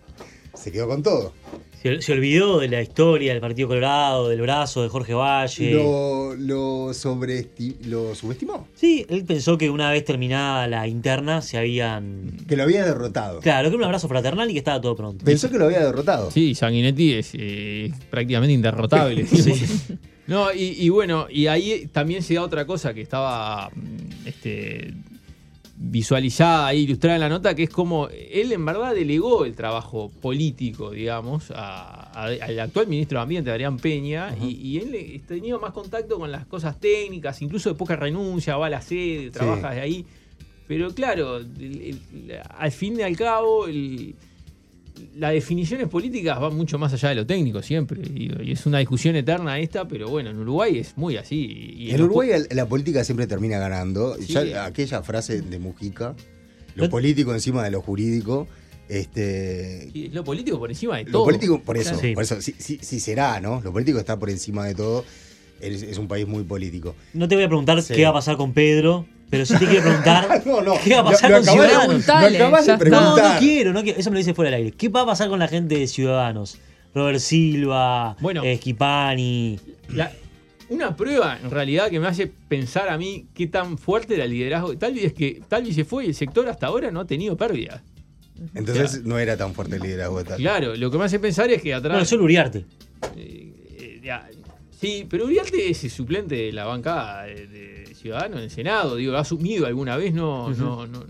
Se 0.53 0.71
quedó 0.71 0.87
con 0.89 1.01
todo. 1.01 1.33
Se, 1.81 2.01
se 2.01 2.11
olvidó 2.13 2.59
de 2.59 2.67
la 2.67 2.81
historia 2.81 3.31
del 3.31 3.39
Partido 3.41 3.69
Colorado, 3.69 4.27
del 4.27 4.41
brazo 4.41 4.83
de 4.83 4.89
Jorge 4.89 5.13
Valle. 5.13 5.71
Lo, 5.73 6.35
lo, 6.35 6.89
sobreesti- 6.93 7.77
lo 7.85 8.13
subestimó. 8.15 8.67
Sí, 8.75 9.05
él 9.09 9.23
pensó 9.25 9.57
que 9.57 9.69
una 9.69 9.89
vez 9.89 10.03
terminada 10.03 10.67
la 10.67 10.87
interna 10.87 11.41
se 11.41 11.57
habían. 11.57 12.31
Que 12.47 12.57
lo 12.57 12.63
había 12.63 12.83
derrotado. 12.85 13.39
Claro, 13.39 13.69
que 13.69 13.75
era 13.75 13.77
un 13.77 13.83
abrazo 13.85 14.07
fraternal 14.09 14.49
y 14.49 14.53
que 14.53 14.59
estaba 14.59 14.81
todo 14.81 14.95
pronto. 14.95 15.23
Pensó 15.23 15.49
que 15.49 15.57
lo 15.57 15.65
había 15.65 15.79
derrotado. 15.85 16.31
Sí, 16.31 16.53
Sanguinetti 16.53 17.13
es 17.13 17.31
eh, 17.33 17.91
prácticamente 18.09 18.53
inderrotable. 18.53 19.25
No, 20.27 20.53
y, 20.53 20.75
y 20.77 20.89
bueno, 20.89 21.25
y 21.27 21.47
ahí 21.47 21.89
también 21.91 22.21
se 22.21 22.35
da 22.35 22.43
otra 22.43 22.67
cosa 22.67 22.93
que 22.93 23.01
estaba 23.01 23.71
mm, 23.73 24.27
este, 24.27 24.93
visualizada 25.81 26.67
ahí, 26.67 26.81
ilustrada 26.81 27.15
en 27.15 27.21
la 27.21 27.29
nota, 27.29 27.55
que 27.55 27.63
es 27.63 27.69
como 27.69 28.09
él 28.09 28.51
en 28.51 28.65
verdad 28.65 28.93
delegó 28.93 29.45
el 29.45 29.55
trabajo 29.55 30.11
político, 30.21 30.91
digamos, 30.91 31.51
a- 31.51 32.11
a- 32.13 32.25
al 32.25 32.59
actual 32.59 32.87
ministro 32.87 33.17
de 33.17 33.23
Ambiente, 33.23 33.49
Adrián 33.49 33.77
Peña, 33.77 34.35
y, 34.41 34.47
y 34.55 34.77
él 34.77 35.21
tenía 35.25 35.57
más 35.57 35.71
contacto 35.71 36.19
con 36.19 36.31
las 36.33 36.45
cosas 36.45 36.77
técnicas, 36.81 37.41
incluso 37.41 37.69
después 37.69 37.87
que 37.87 37.95
renuncia, 37.95 38.57
va 38.57 38.65
a 38.67 38.69
la 38.69 38.81
sede, 38.81 39.31
trabaja 39.31 39.71
de 39.71 39.79
ahí. 39.79 40.05
Pero 40.67 40.93
claro, 40.93 41.37
el- 41.37 41.49
el- 42.19 42.39
al 42.57 42.71
fin 42.73 42.99
y 42.99 43.03
al 43.03 43.15
cabo, 43.15 43.67
el- 43.67 44.15
las 45.17 45.31
definiciones 45.33 45.87
políticas 45.87 46.39
van 46.39 46.55
mucho 46.55 46.77
más 46.79 46.93
allá 46.93 47.09
de 47.09 47.15
lo 47.15 47.25
técnico 47.25 47.61
siempre. 47.61 48.01
Y, 48.01 48.31
y 48.43 48.51
es 48.51 48.65
una 48.65 48.79
discusión 48.79 49.15
eterna 49.15 49.59
esta, 49.59 49.87
pero 49.87 50.07
bueno, 50.09 50.29
en 50.29 50.37
Uruguay 50.39 50.77
es 50.79 50.97
muy 50.97 51.17
así. 51.17 51.73
Y 51.77 51.91
En 51.91 52.01
Uruguay 52.01 52.29
la 52.51 52.67
política 52.67 53.03
siempre 53.03 53.27
termina 53.27 53.59
ganando. 53.59 54.15
Sí. 54.15 54.33
Ya 54.33 54.65
aquella 54.65 55.01
frase 55.03 55.41
de 55.41 55.59
Mujica, 55.59 56.15
lo 56.75 56.85
No- 56.85 56.89
político 56.89 57.33
encima 57.33 57.63
de 57.63 57.71
lo 57.71 57.81
jurídico. 57.81 58.47
Este, 58.87 59.89
y 59.93 60.09
lo 60.09 60.23
político 60.23 60.57
por 60.59 60.69
encima 60.71 60.97
de 60.97 61.03
lo 61.05 61.11
todo. 61.11 61.25
político, 61.25 61.61
por 61.61 61.77
eso, 61.77 61.95
Sí. 61.97 62.13
por 62.13 62.23
eso 62.23 62.41
sí, 62.41 62.55
sí- 62.57 62.79
sí 62.81 62.99
será, 62.99 63.39
¿no? 63.39 63.61
Lo 63.61 63.71
político 63.71 63.99
está 63.99 64.17
por 64.17 64.29
encima 64.29 64.65
de 64.65 64.73
todo. 64.75 65.05
Es, 65.61 65.83
es 65.83 65.97
un 65.97 66.07
país 66.07 66.27
muy 66.27 66.43
político. 66.43 66.95
No 67.13 67.27
te 67.27 67.35
voy 67.35 67.43
a 67.43 67.47
preguntar 67.47 67.81
Sí. 67.83 67.93
qué 67.93 68.03
va 68.03 68.09
a 68.09 68.13
pasar 68.13 68.35
con 68.37 68.53
Pedro, 68.53 69.05
pero 69.29 69.45
sí 69.45 69.57
te 69.57 69.65
quiero 69.67 69.83
preguntar 69.83 70.41
No, 70.45 70.61
no, 70.61 70.73
qué 70.83 70.93
va 70.95 71.01
a 71.01 71.03
pasar 71.05 71.31
lo- 71.31 71.37
con 71.37 71.45
lo 71.45 71.51
de- 71.63 71.67
Ciudadanos. 71.69 72.79
De. 72.79 72.89
No, 72.89 73.17
no 73.17 73.39
quiero, 73.39 73.73
no 73.73 73.83
quiero. 73.83 73.99
Eso 73.99 74.09
me 74.09 74.15
lo 74.15 74.17
dice 74.19 74.33
fuera 74.33 74.51
del 74.51 74.57
aire. 74.65 74.71
¿Qué 74.77 74.89
va 74.89 75.01
a 75.01 75.05
pasar 75.05 75.29
con 75.29 75.39
la 75.39 75.47
gente 75.47 75.77
de 75.77 75.87
Ciudadanos? 75.87 76.57
Robert 76.95 77.19
Silva, 77.19 78.15
Bueno. 78.19 78.43
eh, 78.43 78.57
Schipani. 78.57 79.59
La- 79.89 80.11
una 80.69 80.95
prueba, 80.95 81.39
en 81.43 81.49
realidad, 81.49 81.89
que 81.89 81.99
me 81.99 82.07
hace 82.07 82.27
pensar 82.27 82.89
a 82.89 82.97
mí 82.97 83.25
qué 83.33 83.47
tan 83.47 83.77
fuerte 83.79 84.13
era 84.15 84.25
el 84.25 84.31
liderazgo 84.31 84.69
de 84.71 84.77
Talvi 84.77 84.99
es 85.03 85.13
que 85.13 85.41
Talvi 85.47 85.73
se 85.73 85.83
fue 85.83 86.05
y 86.05 86.09
el 86.09 86.15
sector 86.15 86.47
hasta 86.47 86.67
ahora 86.67 86.91
no 86.91 86.99
ha 86.99 87.05
tenido 87.07 87.35
pérdida. 87.37 87.81
Entonces 88.55 89.03
no 89.03 89.17
era 89.19 89.35
tan 89.35 89.53
fuerte 89.53 89.75
el 89.77 89.81
liderazgo 89.81 90.19
de 90.19 90.23
tal. 90.25 90.37
Claro, 90.37 90.75
lo 90.75 90.91
que 90.91 90.97
me 90.97 91.05
hace 91.05 91.19
pensar 91.19 91.49
es 91.49 91.61
que 91.61 91.71
Bueno, 91.73 91.89
atrás. 91.89 92.07
solo 92.07 92.23
Uriarte. 92.23 92.65
eh, 93.17 93.53
eh, 93.79 94.01
ya, 94.03 94.27
sí, 94.79 95.05
pero 95.09 95.25
Uriarte 95.25 95.69
es 95.69 95.83
el 95.83 95.89
suplente 95.91 96.35
de 96.35 96.51
la 96.53 96.65
bancada 96.65 97.23
de, 97.23 97.47
de 97.47 97.78
Ciudadanos 97.99 98.37
en 98.37 98.43
el 98.45 98.49
Senado. 98.49 98.95
Digo, 98.95 99.15
¿ha 99.15 99.19
asumido 99.19 99.65
alguna 99.65 99.97
vez? 99.97 100.13
No, 100.13 100.49
no, 100.51 100.87
no. 100.87 101.03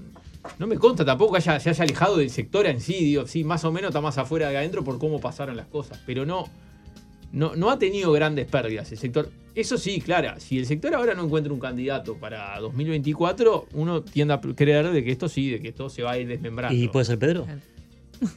No 0.58 0.67
me 0.67 0.77
consta 0.77 1.05
tampoco 1.05 1.34
que 1.34 1.38
haya, 1.38 1.60
se 1.60 1.69
haya 1.69 1.84
alejado 1.84 2.17
del 2.17 2.29
sector 2.29 2.65
en 2.65 2.79
sí, 2.79 2.93
digo, 2.93 3.27
sí, 3.27 3.43
más 3.43 3.63
o 3.65 3.72
menos 3.72 3.89
está 3.89 4.01
más 4.01 4.17
afuera 4.17 4.50
de 4.50 4.58
adentro 4.58 4.84
por 4.84 4.98
cómo 4.98 5.19
pasaron 5.19 5.55
las 5.58 5.67
cosas, 5.67 6.01
pero 6.05 6.25
no, 6.25 6.46
no, 7.31 7.55
no 7.55 7.69
ha 7.69 7.77
tenido 7.77 8.12
grandes 8.12 8.48
pérdidas 8.48 8.91
el 8.91 8.98
sector. 8.98 9.29
Eso 9.53 9.77
sí, 9.77 10.00
claro, 10.00 10.39
si 10.39 10.58
el 10.58 10.65
sector 10.65 10.96
ahora 10.96 11.13
no 11.13 11.25
encuentra 11.25 11.53
un 11.53 11.60
candidato 11.60 12.15
para 12.15 12.58
2024, 12.60 13.67
uno 13.74 14.01
tiende 14.01 14.34
a 14.34 14.39
creer 14.39 14.91
de 14.91 15.03
que 15.03 15.12
esto 15.12 15.27
sí, 15.27 15.51
de 15.51 15.60
que 15.60 15.67
esto 15.69 15.89
se 15.89 16.03
va 16.03 16.12
a 16.12 16.17
ir 16.17 16.27
desmembrando. 16.27 16.75
¿Y 16.75 16.88
puede 16.88 17.05
ser 17.05 17.19
Pedro? 17.19 17.46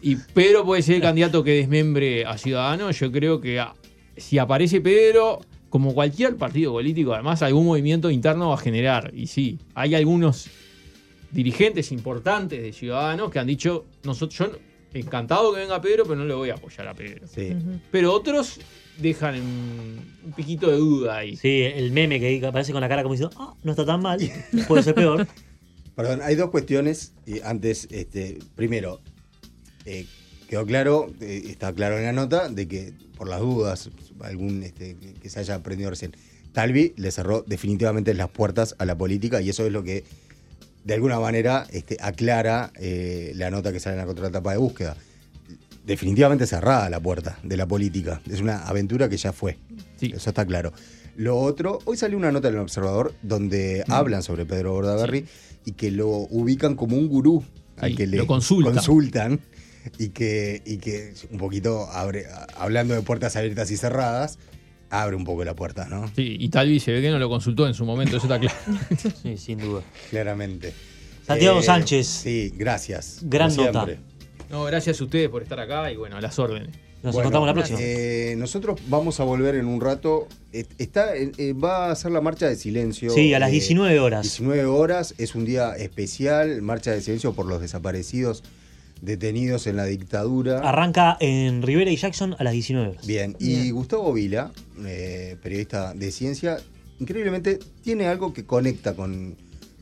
Y 0.01 0.17
Pedro 0.17 0.65
puede 0.65 0.83
ser 0.83 0.97
el 0.97 1.03
candidato 1.03 1.43
que 1.43 1.53
desmembre 1.53 2.25
a 2.25 2.37
Ciudadanos. 2.39 2.99
Yo 2.99 3.11
creo 3.11 3.41
que 3.41 3.61
ah, 3.61 3.75
si 4.17 4.39
aparece 4.39 4.81
Pedro, 4.81 5.41
como 5.73 5.95
cualquier 5.95 6.37
partido 6.37 6.73
político, 6.73 7.15
además 7.15 7.41
algún 7.41 7.65
movimiento 7.65 8.11
interno 8.11 8.51
va 8.51 8.57
a 8.57 8.59
generar. 8.59 9.11
Y 9.15 9.27
sí, 9.27 9.59
hay 9.73 9.95
algunos 9.95 10.49
dirigentes 11.31 11.93
importantes 11.93 12.61
de 12.61 12.75
Ciudadanos 12.75 13.31
que 13.31 13.39
han 13.39 13.47
dicho, 13.47 13.87
nosotros, 14.05 14.39
yo 14.39 14.59
encantado 14.93 15.51
que 15.55 15.61
venga 15.61 15.81
Pedro, 15.81 16.05
pero 16.05 16.17
no 16.17 16.27
le 16.27 16.35
voy 16.35 16.51
a 16.51 16.57
apoyar 16.57 16.89
a 16.89 16.93
Pedro. 16.93 17.27
Sí. 17.27 17.57
Pero 17.91 18.13
otros 18.13 18.61
dejan 18.99 19.37
un, 19.37 20.01
un 20.27 20.33
piquito 20.33 20.71
de 20.71 20.77
duda 20.77 21.17
ahí. 21.17 21.37
Sí, 21.37 21.63
el 21.63 21.91
meme 21.91 22.21
que 22.21 22.47
aparece 22.47 22.73
con 22.73 22.83
la 22.83 22.89
cara 22.91 23.03
como 23.03 23.15
diciendo, 23.15 23.35
ah, 23.41 23.55
no 23.63 23.71
está 23.71 23.87
tan 23.87 24.03
mal, 24.03 24.21
puede 24.69 24.83
ser 24.83 24.95
peor. 24.95 25.27
Perdón, 25.97 26.21
hay 26.23 26.35
dos 26.35 26.51
cuestiones. 26.51 27.15
Y 27.25 27.41
antes, 27.41 27.89
este, 27.91 28.41
primero, 28.55 29.01
eh, 29.87 30.05
quedó 30.53 30.67
claro, 30.67 31.11
eh, 31.23 31.45
está 31.47 31.73
claro 31.73 31.97
en 31.97 32.05
la 32.05 32.13
nota, 32.13 32.51
de 32.51 32.69
que 32.69 32.93
por 33.17 33.27
las 33.27 33.41
dudas, 33.41 33.89
algún 34.21 34.63
este, 34.63 34.97
que- 35.23 35.31
se 35.31 35.41
haya 35.41 35.55
aprendido 35.55 35.89
recién, 35.89 36.13
Talvi 36.53 36.93
le 36.99 37.11
cerró 37.11 37.43
definitivamente 37.47 38.13
las 38.13 38.29
puertas 38.29 38.75
a 38.79 38.85
la 38.85 38.95
política 38.99 39.41
y 39.41 39.49
eso 39.49 39.65
es 39.65 39.73
lo 39.73 39.83
que 39.83 40.05
de 40.85 40.93
alguna 40.93 41.19
manera 41.19 41.67
este, 41.71 41.97
aclara 42.03 42.71
eh, 42.79 43.33
la 43.35 43.51
nota 43.51 43.73
que 43.73 43.81
sale 43.81 43.95
en 43.95 44.01
la 44.01 44.07
contratapa 44.07 44.53
de 44.53 44.59
búsqueda. 44.59 44.95
Definitivamente 45.87 46.47
cerrada 46.47 46.91
la 46.91 47.01
puerta 47.01 47.39
de 47.43 47.57
la 47.57 47.65
política. 47.67 48.21
Es 48.31 48.43
una 48.43 48.59
aventura 48.67 49.09
que 49.09 49.17
ya 49.17 49.33
fue. 49.33 49.57
Sí. 49.97 50.13
Eso 50.15 50.29
está 50.29 50.45
claro. 50.45 50.75
Lo 51.17 51.39
otro, 51.41 51.79
hoy 51.87 51.97
salió 51.97 52.19
una 52.19 52.31
nota 52.31 52.49
en 52.49 52.55
el 52.57 52.61
Observador 52.61 53.15
donde 53.23 53.85
Mm. 53.89 53.93
hablan 53.93 54.23
sobre 54.23 54.45
Pedro 54.45 54.73
Bordaberry 54.73 55.25
y 55.65 55.73
que 55.73 55.91
lo 55.91 56.09
ubican 56.09 56.77
como 56.77 56.99
un 56.99 57.09
gurú 57.09 57.43
al 57.79 57.91
Sí, 57.93 57.97
que 57.97 58.07
le 58.07 58.19
lo 58.19 58.27
consultan. 58.27 58.75
consultan 58.75 59.41
y 59.99 60.11
que, 60.11 60.63
y 60.65 60.79
que 60.79 61.15
un 61.31 61.39
poquito 61.39 61.87
abre, 61.91 62.27
hablando 62.57 62.95
de 62.95 63.03
puertas 63.03 63.37
abiertas 63.37 63.71
y 63.71 63.77
cerradas, 63.77 64.39
abre 64.91 65.17
un 65.17 65.25
poco 65.25 65.45
la 65.45 65.55
puerta, 65.55 65.87
¿no? 65.89 66.09
Sí, 66.15 66.37
y 66.39 66.49
Talvi 66.51 66.79
se 66.81 66.93
ve 66.93 67.01
que 67.03 67.11
no 67.11 67.19
lo 67.19 67.29
consultó 67.29 67.67
en 67.67 67.75
su 67.75 67.85
momento, 67.85 68.17
eso 68.19 68.27
está 68.27 68.39
claro. 68.39 68.57
Sí, 69.23 69.37
sin 69.39 69.59
duda. 69.59 69.83
Claramente. 70.11 70.73
Santiago 71.27 71.61
Eh, 71.61 71.63
Sánchez. 71.63 72.07
Sí, 72.07 72.53
gracias. 72.57 73.21
Gran 73.23 73.55
nota. 73.57 73.85
siempre. 73.85 73.99
No, 74.51 74.65
gracias 74.65 75.01
a 75.01 75.05
ustedes 75.05 75.29
por 75.31 75.43
estar 75.43 75.59
acá 75.61 75.91
y 75.91 75.97
bueno, 75.97 76.17
a 76.17 76.21
las 76.21 76.39
órdenes. 76.39 76.69
Nos 77.03 77.15
Bueno, 77.15 77.31
encontramos 77.31 77.47
la 77.49 77.55
próxima. 77.55 77.79
eh, 77.81 78.35
nosotros 78.37 78.79
vamos 78.89 79.19
a 79.19 79.25
volver 79.25 79.55
en 79.57 79.67
un 79.67 79.81
rato. 79.81 80.29
Está, 80.53 81.17
eh, 81.17 81.53
va 81.53 81.91
a 81.91 81.97
ser 81.97 82.13
la 82.13 82.21
marcha 82.21 82.47
de 82.49 82.55
silencio. 82.57 83.11
sí, 83.11 83.33
a 83.35 83.39
las 83.41 83.49
eh, 83.49 83.53
19 83.55 83.99
horas. 83.99 84.23
19 84.23 84.67
horas, 84.67 85.15
es 85.19 85.35
un 85.35 85.45
día 85.45 85.75
especial, 85.77 86.61
marcha 86.63 86.93
de 86.93 87.01
silencio 87.01 87.33
por 87.33 87.47
los 87.47 87.61
desaparecidos 87.61 88.45
detenidos 89.03 89.67
en 89.67 89.77
la 89.77 89.85
dictadura. 89.85 90.61
Arranca 90.61 91.19
en 91.21 91.61
Rivera 91.61 91.91
y 91.91 91.97
Jackson 91.97 92.35
a 92.39 92.45
las 92.45 92.55
19 92.55 92.89
horas. 92.91 93.07
Bien, 93.07 93.37
y 93.39 93.49
Bien. 93.63 93.75
Gustavo 93.75 94.13
Vila, 94.15 94.51
eh, 94.87 95.37
periodista 95.43 95.93
de 95.93 96.11
ciencia, 96.11 96.59
increíblemente 96.99 97.59
tiene 97.83 98.07
algo 98.07 98.33
que 98.33 98.47
conecta 98.47 98.95
con, 98.95 99.37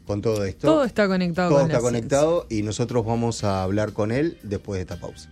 con 0.07 0.23
todo 0.23 0.45
esto. 0.45 0.67
Todo 0.67 0.85
está 0.85 1.07
conectado 1.07 1.51
Todo 1.51 1.59
con 1.61 1.71
está 1.71 1.75
la 1.75 1.81
ciencia. 1.81 2.01
conectado 2.01 2.47
y 2.51 2.63
nosotros 2.63 3.05
vamos 3.05 3.45
a 3.45 3.63
hablar 3.63 3.93
con 3.93 4.11
él 4.11 4.39
después 4.43 4.79
de 4.79 4.83
esta 4.83 4.99
pausa. 4.99 5.31